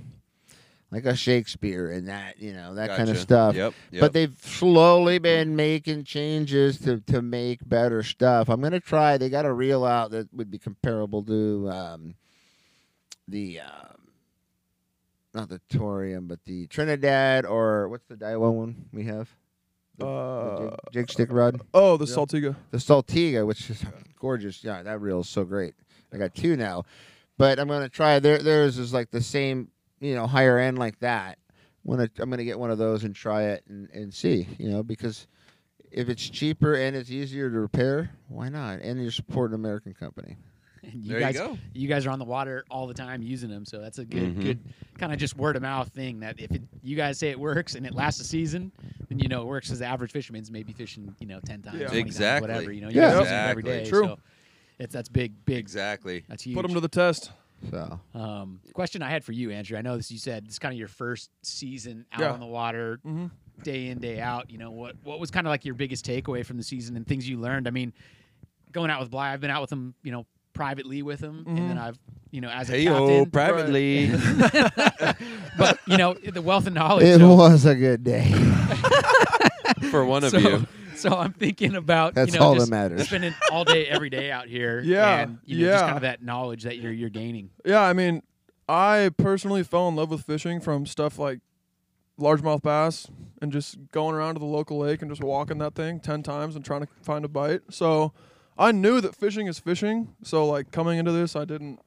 [0.91, 3.55] like a Shakespeare and that, you know, that kind of stuff.
[3.55, 3.75] Yep.
[3.93, 4.01] yep.
[4.01, 8.49] But they've slowly been making changes to, to make better stuff.
[8.49, 9.17] I'm gonna try.
[9.17, 12.15] They got a reel out that would be comparable to um,
[13.29, 14.09] the um,
[15.33, 19.29] not the Torium, but the Trinidad or what's the Daiwa one we have?
[19.97, 22.15] The, the Uh, jig, jig stick rod, Oh, the Yeah.
[22.17, 22.57] Saltiga.
[22.73, 23.85] the Saltiga, which is
[24.19, 24.65] gorgeous.
[24.65, 25.75] Yeah, that reel is so great.
[26.13, 26.85] I got two now,
[27.39, 28.19] but I'm gonna try.
[28.19, 29.69] Their theirs is like the same,
[30.01, 31.39] you know, higher end like that.
[31.85, 34.83] Wanna, I'm gonna get one of those and try it and, and see, you know,
[34.83, 35.27] because
[35.91, 38.81] if it's cheaper and it's easier to repair, why not?
[38.81, 40.37] And you're supporting an American company.
[40.83, 41.59] And you there guys, you go.
[41.75, 44.35] you guys are on the water all the time using them, so that's a good,
[44.35, 44.43] Mhm.
[44.43, 44.59] good
[44.97, 46.21] kind of just word of mouth thing.
[46.21, 48.73] That if it, you guys say it works and it lasts a season,
[49.11, 49.67] then you know it works.
[49.69, 51.89] Because the average fisherman's maybe fishing, you know, ten times, Yeah.
[51.89, 52.49] 20 times, Exactly.
[52.49, 52.73] whatever.
[52.73, 53.09] You know, you Yeah.
[53.11, 53.85] guys are using them every Exactly.
[53.85, 53.91] day.
[53.91, 54.07] True.
[54.07, 54.19] So
[54.79, 55.59] it's that's big, big.
[55.59, 56.25] Exactly.
[56.29, 56.57] That's huge.
[56.57, 57.31] Put them to the test.
[57.71, 59.77] So Um, question I had for you, Andrew.
[59.77, 60.11] I know this.
[60.11, 62.33] You said it's kind of your first season out Yeah.
[62.33, 63.27] on the water, Mm-hmm.
[63.63, 64.51] day in, day out.
[64.51, 64.97] You know what?
[65.05, 67.69] What was kind of like your biggest takeaway from the season and things you learned?
[67.69, 67.93] I mean,
[68.73, 69.95] going out with Bly, I've been out with him.
[70.03, 71.81] You know, privately with him, and then Mhm.
[71.81, 71.99] I've,
[72.31, 73.03] you know, as a Hey, captain.
[73.11, 74.11] oh, privately.
[75.59, 77.05] but you know, the wealth of knowledge.
[77.07, 78.31] it so, was a good day.
[79.91, 80.67] For one of so, you.
[81.01, 83.07] So I'm thinking about That's you know all that matters.
[83.07, 84.81] spending all day every day out here.
[84.81, 85.87] Yeah, and, you know, just yeah.
[85.87, 87.51] kind of that knowledge that you're you're gaining.
[87.65, 88.23] Yeah, I mean,
[88.69, 91.41] I personally fell in love with fishing from stuff like
[92.21, 93.09] largemouth bass
[93.41, 96.55] and just going around to the local lake and just walking that thing 10 times
[96.55, 97.63] and trying to find a bite.
[97.71, 98.13] So
[98.59, 100.15] I knew that fishing is fishing.
[100.23, 101.81] So, like, coming into this, I didn't.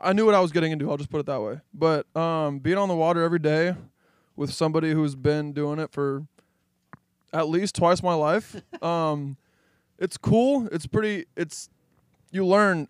[0.00, 0.90] I knew what I was getting into.
[0.90, 1.60] I'll just put it that way.
[1.72, 3.74] But um, being on the water every day
[4.36, 6.26] with somebody who's been doing it for
[7.32, 9.36] at least twice my life, um,
[9.98, 10.68] it's cool.
[10.72, 11.26] It's pretty.
[11.36, 11.68] It's
[12.30, 12.88] you learn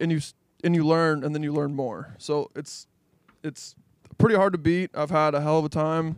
[0.00, 0.20] and you
[0.64, 2.14] and you learn and then you learn more.
[2.18, 2.86] So it's
[3.44, 3.74] it's
[4.18, 4.90] pretty hard to beat.
[4.94, 6.16] I've had a hell of a time.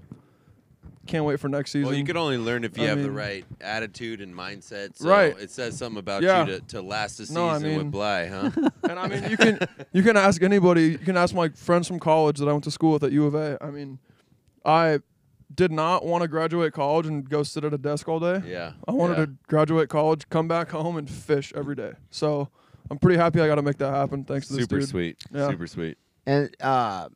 [1.07, 1.89] Can't wait for next season.
[1.89, 4.97] Well, you can only learn if you I have the right attitude and mindset.
[4.97, 5.37] So Right.
[5.39, 6.45] It says something about Yeah.
[6.47, 8.51] you to, to last the season No, I with mean- Bly, huh?
[8.89, 9.59] and I mean, you can
[9.93, 10.89] you can ask anybody.
[10.89, 13.27] You can ask my friends from college that I went to school with at U
[13.27, 13.59] of A.
[13.61, 13.99] I mean,
[14.65, 15.01] I
[15.55, 18.43] did not want to graduate college and go sit at a desk all day.
[18.47, 18.73] yeah.
[18.87, 19.25] I wanted yeah.
[19.27, 21.93] to graduate college, come back home, and fish every day.
[22.11, 22.49] So
[22.91, 24.25] I'm pretty happy I got to make that happen.
[24.25, 24.89] Thanks to this Super dude.
[24.89, 25.17] sweet.
[25.33, 25.49] Yeah.
[25.49, 25.99] Super sweet.
[26.27, 27.09] And uh,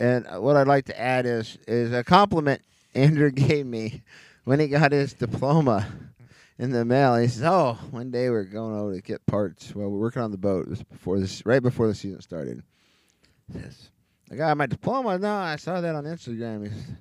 [0.00, 2.62] and what I'd like to add is is a compliment
[2.94, 4.02] Andrew gave me
[4.44, 5.86] when he got his diploma
[6.58, 7.16] in the mail.
[7.16, 9.74] He says, "Oh, one day we're going over to get parts.
[9.74, 12.62] Well, we're working on the boat this before this, right before the season started."
[13.52, 13.90] He says,
[14.30, 15.18] "I got my diploma.
[15.18, 16.92] No, I saw that on Instagram." He says,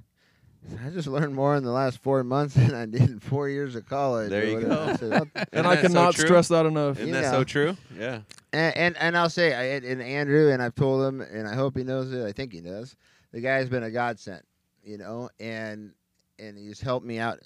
[0.86, 3.76] I just learned more in the last four months than I did in four years
[3.76, 4.30] of college.
[4.30, 4.84] There you go.
[4.90, 6.98] I said, And I that so cannot stress that enough.
[6.98, 7.32] Isn't You that know.
[7.40, 7.78] so true?
[7.98, 8.22] Yeah.
[8.54, 11.78] And, and and I'll say, I, and Andrew, and I've told him, and I hope
[11.78, 12.26] he knows it.
[12.26, 12.96] I think he does.
[13.32, 14.42] The guy's been a godsend,
[14.84, 15.94] you know, and
[16.40, 17.40] and he's helped me out,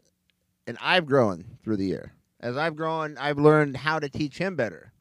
[0.67, 2.13] and I've grown through the year.
[2.39, 4.91] As I've grown, I've learned how to teach him better,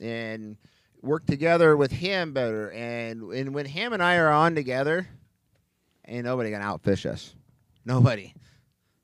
[0.00, 0.56] and
[1.02, 2.70] work together with him better.
[2.72, 5.08] And and when him and I are on together,
[6.06, 7.34] ain't nobody gonna outfish us.
[7.84, 8.32] Nobody.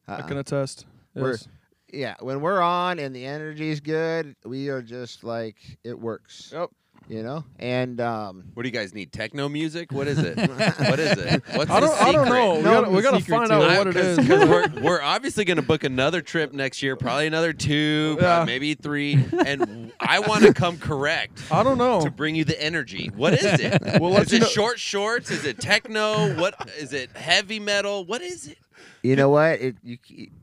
[0.07, 0.27] I Uh-uh.
[0.27, 0.87] can attest.
[1.15, 1.49] We're- Yes.
[1.91, 6.51] Yeah, when we're on and the energy's good, we are just like it works.
[6.53, 6.71] Yep.
[7.09, 9.13] You know, and um, What do you guys need?
[9.13, 9.93] Techno music?
[9.93, 10.37] What is it?
[10.39, 11.43] what is it?
[11.55, 12.03] What's I the don't.
[12.03, 12.57] I don't know.
[12.57, 14.19] We No, gotta, we gotta find out what it is.
[14.19, 18.41] Because we're, we're obviously going to book another trip next year, probably another two, Yeah.
[18.41, 19.25] uh, maybe three.
[19.47, 22.03] And I want to come correct I don't know.
[22.03, 23.11] to bring you the energy.
[23.17, 23.81] What is it?
[24.01, 25.31] We'll is it know- short shorts?
[25.31, 26.35] Is it techno?
[26.39, 27.17] What is it?
[27.17, 28.05] Heavy metal?
[28.05, 28.59] What is it?
[29.03, 29.61] you know what?
[29.63, 29.97] It you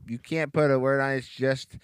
[0.08, 1.12] you can't put a word on.
[1.12, 1.16] it.
[1.18, 1.78] It's just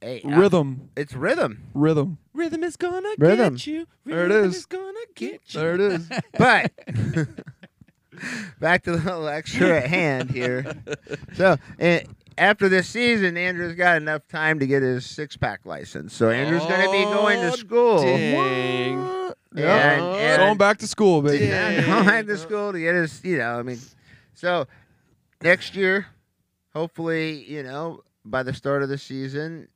[0.00, 0.88] hey, Rhythm.
[0.96, 2.18] It's rhythm, Rhythm.
[2.34, 3.54] Rhythm is gonna Rhythm.
[3.54, 3.86] get you.
[4.06, 4.66] There it Rhythm is.
[4.66, 5.60] gonna get you.
[5.60, 6.08] There it is.
[6.38, 6.72] but
[8.60, 10.72] back to the little extra at hand here.
[11.36, 11.56] So.
[11.78, 12.04] eh,
[12.38, 16.14] after this season, Andrew's got enough time to get his six pack license.
[16.14, 18.02] So Andrew's going to be going Oh, to school.
[18.02, 19.32] Dang.
[19.54, 19.92] Yeah.
[19.92, 21.44] And- and- Going back to school, baby.
[21.46, 23.78] Yeah, going back to school to get his, you know, I mean,
[24.34, 24.66] so
[25.42, 26.06] next year,
[26.72, 29.68] hopefully, you know, by the start of the season,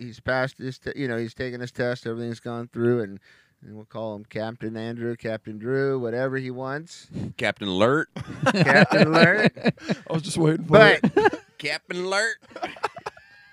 [0.00, 3.20] he's passed his, t- you know, he's taken his test, everything's gone through, and,
[3.62, 8.08] and we'll call him Captain Andrew, Captain Drew, whatever he wants, Captain Alert.
[8.52, 9.52] Captain Alert.
[10.08, 11.40] I was just waiting for But it.
[11.58, 12.36] Captain Alert.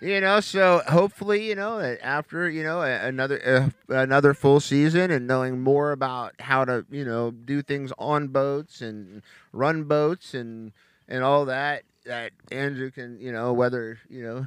[0.01, 5.11] you know, so hopefully, you know, that after you know another uh, another full season
[5.11, 9.21] and knowing more about how to you know do things on boats and
[9.51, 10.71] run boats and
[11.09, 14.45] and all that, that Andrew can you know whether you know.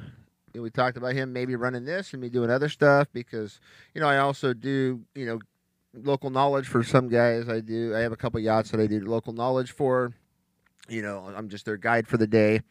[0.53, 3.59] We talked about him maybe running this and me doing other stuff because
[3.93, 5.39] you know I also do you know
[5.93, 7.49] local knowledge for some guys.
[7.49, 10.13] I do I have a couple yachts that I do local knowledge for.
[10.89, 12.61] You know I'm just their guide for the day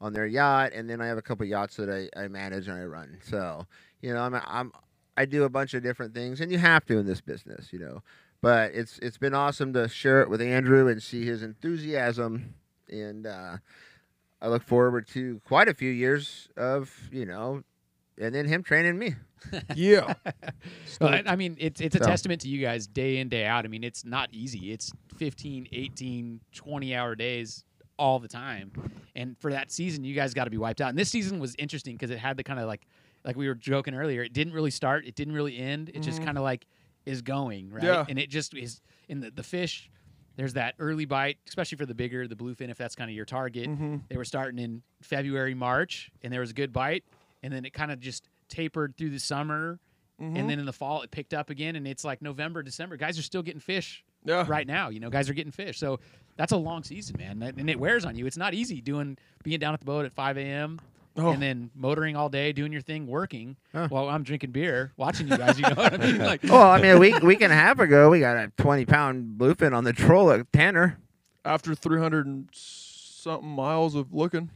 [0.00, 2.78] on their yacht, and then I have a couple yachts that I, I manage and
[2.78, 3.18] I run.
[3.22, 3.66] So
[4.04, 4.72] you know, I'm I'm
[5.16, 7.78] I do a bunch of different things, and you have to in this business, you
[7.78, 8.02] know.
[8.42, 12.54] But it's it's been awesome to share it with Andrew and see his enthusiasm,
[12.90, 13.56] and uh,
[14.42, 17.62] I look forward to quite a few years of you know,
[18.20, 19.14] and then him training me.
[19.76, 20.14] Yeah.
[21.00, 23.44] Well, I, I mean, it's it's a So- testament to you guys day in day
[23.44, 23.64] out.
[23.66, 24.72] I mean, it's not easy.
[24.72, 27.64] It's 15, 18, 20 hour days
[27.98, 28.72] all the time.
[29.14, 30.88] And for that season, you guys got to be wiped out.
[30.88, 32.86] And this season was interesting because it had the kind of like
[33.24, 34.22] like we were joking earlier.
[34.22, 35.06] It didn't really start.
[35.06, 35.90] It didn't really end.
[35.92, 36.24] It just Mhm.
[36.24, 36.66] kind of like
[37.04, 37.82] is going right.
[37.84, 38.06] Yeah.
[38.08, 39.90] And it just is in the the fish.
[40.36, 43.24] There's that early bite, especially for the bigger the bluefin, if that's kind of your
[43.24, 43.66] target.
[43.66, 47.04] hmm They were starting in February, March, and there was a good bite,
[47.42, 49.78] and then it kind of just tapered through the summer,
[50.22, 50.36] Mm-hmm.
[50.36, 52.96] and then in the fall it picked up again, and it's like November, December.
[52.96, 54.44] Guys are still getting fish yeah.
[54.46, 54.88] right now.
[54.88, 55.98] You know, guys are getting fish, so
[56.36, 58.24] that's a long season, man, and and it wears on you.
[58.24, 60.80] It's not easy doing being down at the boat at 5 a.m.
[61.16, 61.30] Oh.
[61.30, 63.86] and then motoring all day, doing your thing, working Huh.
[63.88, 65.56] while I'm drinking beer, watching you guys.
[65.58, 66.18] You know what I mean?
[66.24, 68.84] Like, Well, I mean, a week week and a half ago, we got a twenty
[68.84, 70.98] pound bluefin on the troll at Tanner.
[71.44, 74.50] After 300 and something miles of looking.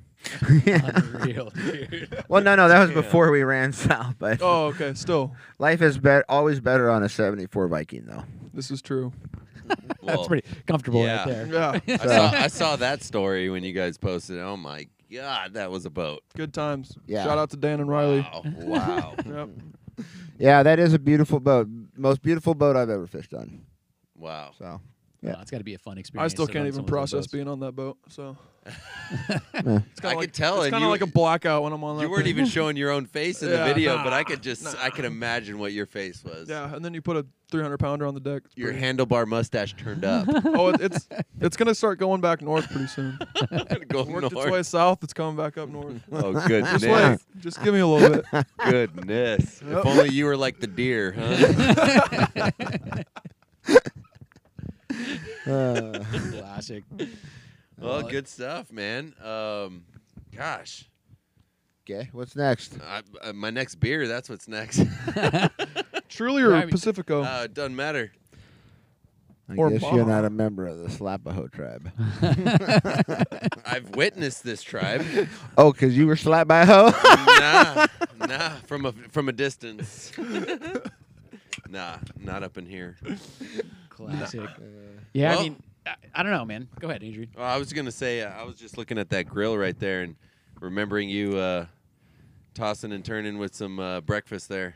[0.67, 2.25] unreal, dude.
[2.29, 2.95] Well, no, no, that was Yeah.
[2.97, 4.17] before we ran south.
[4.19, 4.95] But Oh, okay.
[4.95, 8.25] Still, life is bet always better on a seventy four Viking, though.
[8.53, 9.13] this is true.
[10.03, 11.19] that's pretty comfortable yeah.
[11.19, 11.81] right there.
[11.87, 11.99] Yeah.
[12.01, 14.39] I saw I saw that story when you guys posted.
[14.39, 14.41] it.
[14.41, 16.23] Oh my god, that was a boat.
[16.37, 16.97] Good times.
[17.07, 17.25] Yeah.
[17.25, 18.21] Shout out to Dan and Riley.
[18.21, 18.43] Wow.
[18.45, 19.15] wow.
[19.27, 19.49] Yep.
[20.39, 21.69] Yeah, that is a beautiful boat.
[21.97, 23.63] Most beautiful boat I've ever fished on.
[24.15, 24.53] Wow.
[24.57, 24.81] So
[25.23, 25.31] Yeah.
[25.31, 25.41] Yeah.
[25.43, 26.33] it's got to be a fun experience.
[26.33, 27.97] I still can't even some of those process being on that boat.
[28.09, 28.77] So it's
[29.57, 32.03] I kinda like, could tell, It's kind of like a blackout when I'm on that.
[32.05, 32.31] You weren't thing.
[32.35, 35.05] even showing your own face in Yeah, the video, but I could just I could
[35.05, 36.49] imagine what your face was.
[36.49, 38.43] Yeah, and then you put a 300 pounder on the deck.
[38.45, 40.29] It's Your handlebar mustache turned up.
[40.45, 41.09] oh, it, it's
[41.41, 43.19] it's gonna start going back north pretty soon.
[43.89, 45.03] Go Worked its way south.
[45.03, 46.01] It's coming back up north.
[46.13, 46.85] Oh Just goodness.
[46.85, 47.19] wait.
[47.41, 48.47] Just give me a little bit.
[48.69, 49.63] Goodness.
[49.67, 49.79] Yep.
[49.79, 53.03] If only you were like the deer, huh?
[55.49, 56.85] Uh, Classic.
[57.79, 59.15] well, good stuff, man.
[59.23, 59.85] Um,
[60.37, 60.85] gosh,
[61.89, 62.79] okay, what's next?
[62.87, 64.07] I, uh, my next beer.
[64.09, 64.83] That's what's next.
[66.09, 67.23] Truly or Yeah, Pacifico?
[67.23, 68.13] Uh, it doesn't matter.
[69.51, 71.91] I Or guess you're not a member of the Slapaho tribe.
[73.65, 75.03] I've witnessed this tribe.
[75.57, 76.91] oh, because you were slapped by a hoe?
[77.41, 77.87] nah,
[78.27, 80.13] nah, from a from a distance.
[81.69, 82.99] nah, not up in here.
[84.07, 84.41] Classic.
[85.13, 86.69] Yeah, Well- I mean, I, I don't know, man.
[86.81, 87.31] Go ahead, Adrian.
[87.37, 90.03] Well, I was gonna say uh, I was just looking at that grill right there
[90.03, 90.17] and
[90.61, 91.67] remembering you uh,
[92.55, 94.75] tossing and turning with some uh, breakfast there.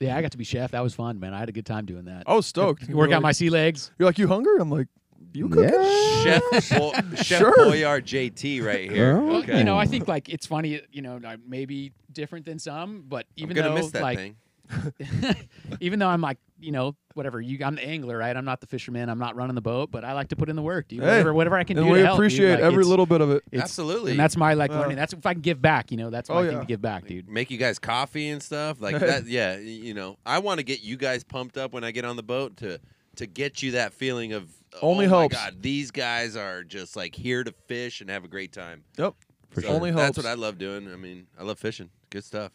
[0.00, 0.70] Yeah, I got to be chef.
[0.72, 1.34] That was fun, man.
[1.34, 2.22] I had a good time doing that.
[2.26, 2.88] I was stoked.
[2.88, 3.90] Work You're out my like- sea legs.
[3.98, 4.56] You're like, you hungry?
[4.60, 4.86] I'm like,
[5.32, 5.74] you cooking?
[5.74, 6.40] Yeah.
[6.60, 7.54] Chef Bo- Chef Sure.
[7.56, 9.16] Boyard JT right here.
[9.18, 9.58] Oh, Well, okay.
[9.58, 10.80] You know, I think like it's funny.
[10.92, 14.36] You know, I- maybe different than some, but even I'm though miss that like thing.
[15.80, 17.40] even though I'm like, you know, whatever.
[17.40, 18.36] You, I'm the angler, right?
[18.36, 19.08] I'm not the fisherman.
[19.08, 21.00] I'm not running the boat, but I like to put in the work, dude.
[21.00, 23.06] Hey, whatever, whatever I can And do we to help, dude, appreciate like, every little
[23.06, 23.42] bit of it.
[23.52, 24.12] Absolutely.
[24.12, 24.80] And that's my like Yeah.
[24.80, 24.96] learning.
[24.96, 25.90] That's if I can give back.
[25.90, 26.60] You know, that's my Oh, thing yeah.
[26.60, 27.28] to give back, dude.
[27.28, 29.26] make you guys coffee and stuff like that.
[29.26, 32.16] Yeah, you know, I want to get you guys pumped up when I get on
[32.16, 32.80] the boat to
[33.16, 35.34] to get you that feeling of oh Only oh helps.
[35.34, 38.84] My God, these guys are just like here to fish and have a great time.
[38.96, 39.14] Yep.
[39.50, 39.76] For So sure.
[39.76, 40.16] Only That's helps.
[40.18, 40.92] what I love doing.
[40.92, 41.90] I mean, I love fishing.
[42.10, 42.52] Good stuff.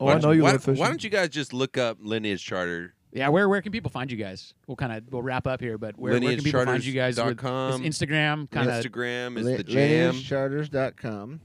[0.00, 0.80] Oh, Why I don't know you why, love fishing.
[0.80, 2.94] Why don't you guys just look up Lineage Charter?
[3.14, 4.54] Yeah, where where can people find you guys?
[4.66, 7.16] We'll kind of we'll wrap up here, but where, where can people find you guys?
[7.16, 7.82] With LineageCharters.com.
[7.82, 10.14] this Instagram kind of Instagram is Li- the jam.
[10.14, 11.40] LineageCharters.com.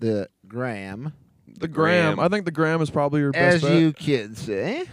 [0.00, 1.12] The gram,
[1.46, 2.16] the gram.
[2.16, 2.20] gram.
[2.20, 3.80] I think the gram is probably your best as bet.
[3.80, 4.86] you kids say.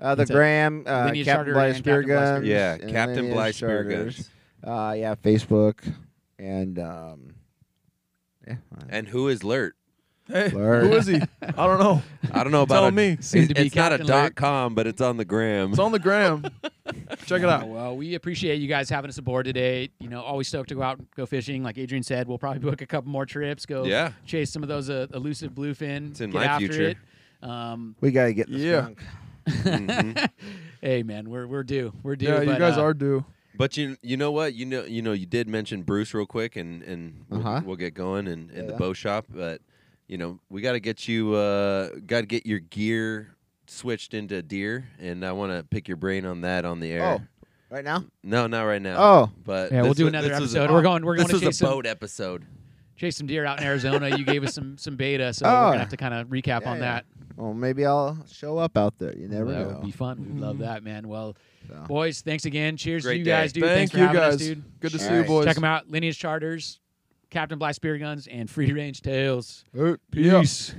[0.00, 0.34] Uh, the What's that?
[0.34, 2.46] gram, uh, Captain Bly Spear Captain Bly Spear Guns.
[2.46, 4.30] Yeah, Captain Lineage Bly Spear Guns.
[4.64, 5.94] Uh, yeah, Facebook,
[6.38, 7.34] and um,
[8.46, 8.56] yeah,
[8.88, 9.74] And who is Lurt?
[10.32, 10.84] Hey, Lord.
[10.84, 11.16] who is he?
[11.42, 12.02] I don't know.
[12.32, 13.18] I don't know about Tell a, me.
[13.20, 14.34] Soon to be it's not a Captain dot Lurt.
[14.36, 15.70] com, but it's on the gram.
[15.70, 16.42] It's on the gram.
[17.26, 17.68] Check it out.
[17.68, 19.90] well, we appreciate you guys having us aboard today.
[20.00, 21.62] You know, always stoked to go out and go fishing.
[21.62, 23.66] Like Adrian said, we'll probably book a couple more trips.
[23.66, 24.12] Go Yeah.
[24.24, 26.12] chase some of those uh, elusive bluefin.
[26.12, 26.88] It's in get my after future.
[26.88, 26.96] It.
[27.48, 28.88] Um, we got to get the Yeah.
[29.46, 30.30] skunk.
[30.80, 31.92] Hey man, we're we're due.
[32.02, 32.26] We're due.
[32.26, 33.24] Yeah, you but, guys uh, are due.
[33.56, 36.56] But you you know what you know you know you did mention Bruce real quick
[36.56, 37.60] and and we'll, Uh-huh.
[37.64, 38.78] we'll get going in, in the Yeah.
[38.78, 39.26] bow shop.
[39.28, 39.60] But
[40.08, 43.34] you know we got to get you uh got to get your gear
[43.66, 47.02] switched into deer, and I want to pick your brain on that on the air.
[47.04, 47.20] Oh,
[47.70, 48.04] right now?
[48.22, 48.96] No, not right now.
[48.98, 50.68] Oh, but Yeah, we'll do was- another episode.
[50.68, 51.04] A, we're going.
[51.04, 52.44] We're going this to chase a some boat episode.
[52.96, 54.16] chase some deer out in Arizona.
[54.16, 55.62] you gave us some some beta, so we're Oh.
[55.70, 56.80] gonna have to kind of recap Yeah, on yeah.
[56.80, 57.04] that.
[57.36, 59.16] well, maybe I'll show up out there.
[59.16, 59.68] You never that know.
[59.68, 60.18] would be fun.
[60.18, 60.60] We'd love Mhm.
[60.60, 61.08] that, man.
[61.08, 61.34] Well,
[61.68, 61.84] So.
[61.88, 62.76] boys, thanks again.
[62.76, 63.30] Cheers Great to you day.
[63.30, 63.62] guys, dude.
[63.64, 64.34] Thank thanks for you having guys.
[64.34, 64.62] us, dude.
[64.80, 65.26] Good to see All you, right.
[65.28, 65.44] boys.
[65.46, 65.88] Check them out.
[65.88, 66.78] Lineage Charters,
[67.32, 69.64] Captain Black Spear Guns, and Free Range Tales.
[69.72, 69.94] Yeah.
[70.10, 70.74] Peace.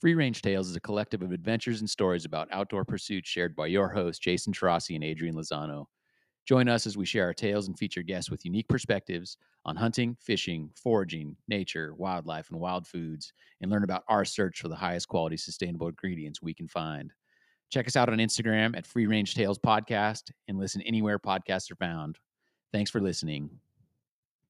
[0.00, 3.66] Free Range Tales is a collective of adventures and stories about outdoor pursuits shared by
[3.66, 5.86] your hosts, Jason Tarasi and Adrian Lozano.
[6.46, 10.16] Join us as we share our tales and feature guests with unique perspectives on hunting,
[10.20, 15.08] fishing, foraging, nature, wildlife, and wild foods, and learn about our search for the highest
[15.08, 17.12] quality sustainable ingredients we can find.
[17.70, 21.76] Check us out on Instagram at Free Range Tales Podcast and listen anywhere podcasts are
[21.76, 22.18] found.
[22.72, 23.50] Thanks for listening.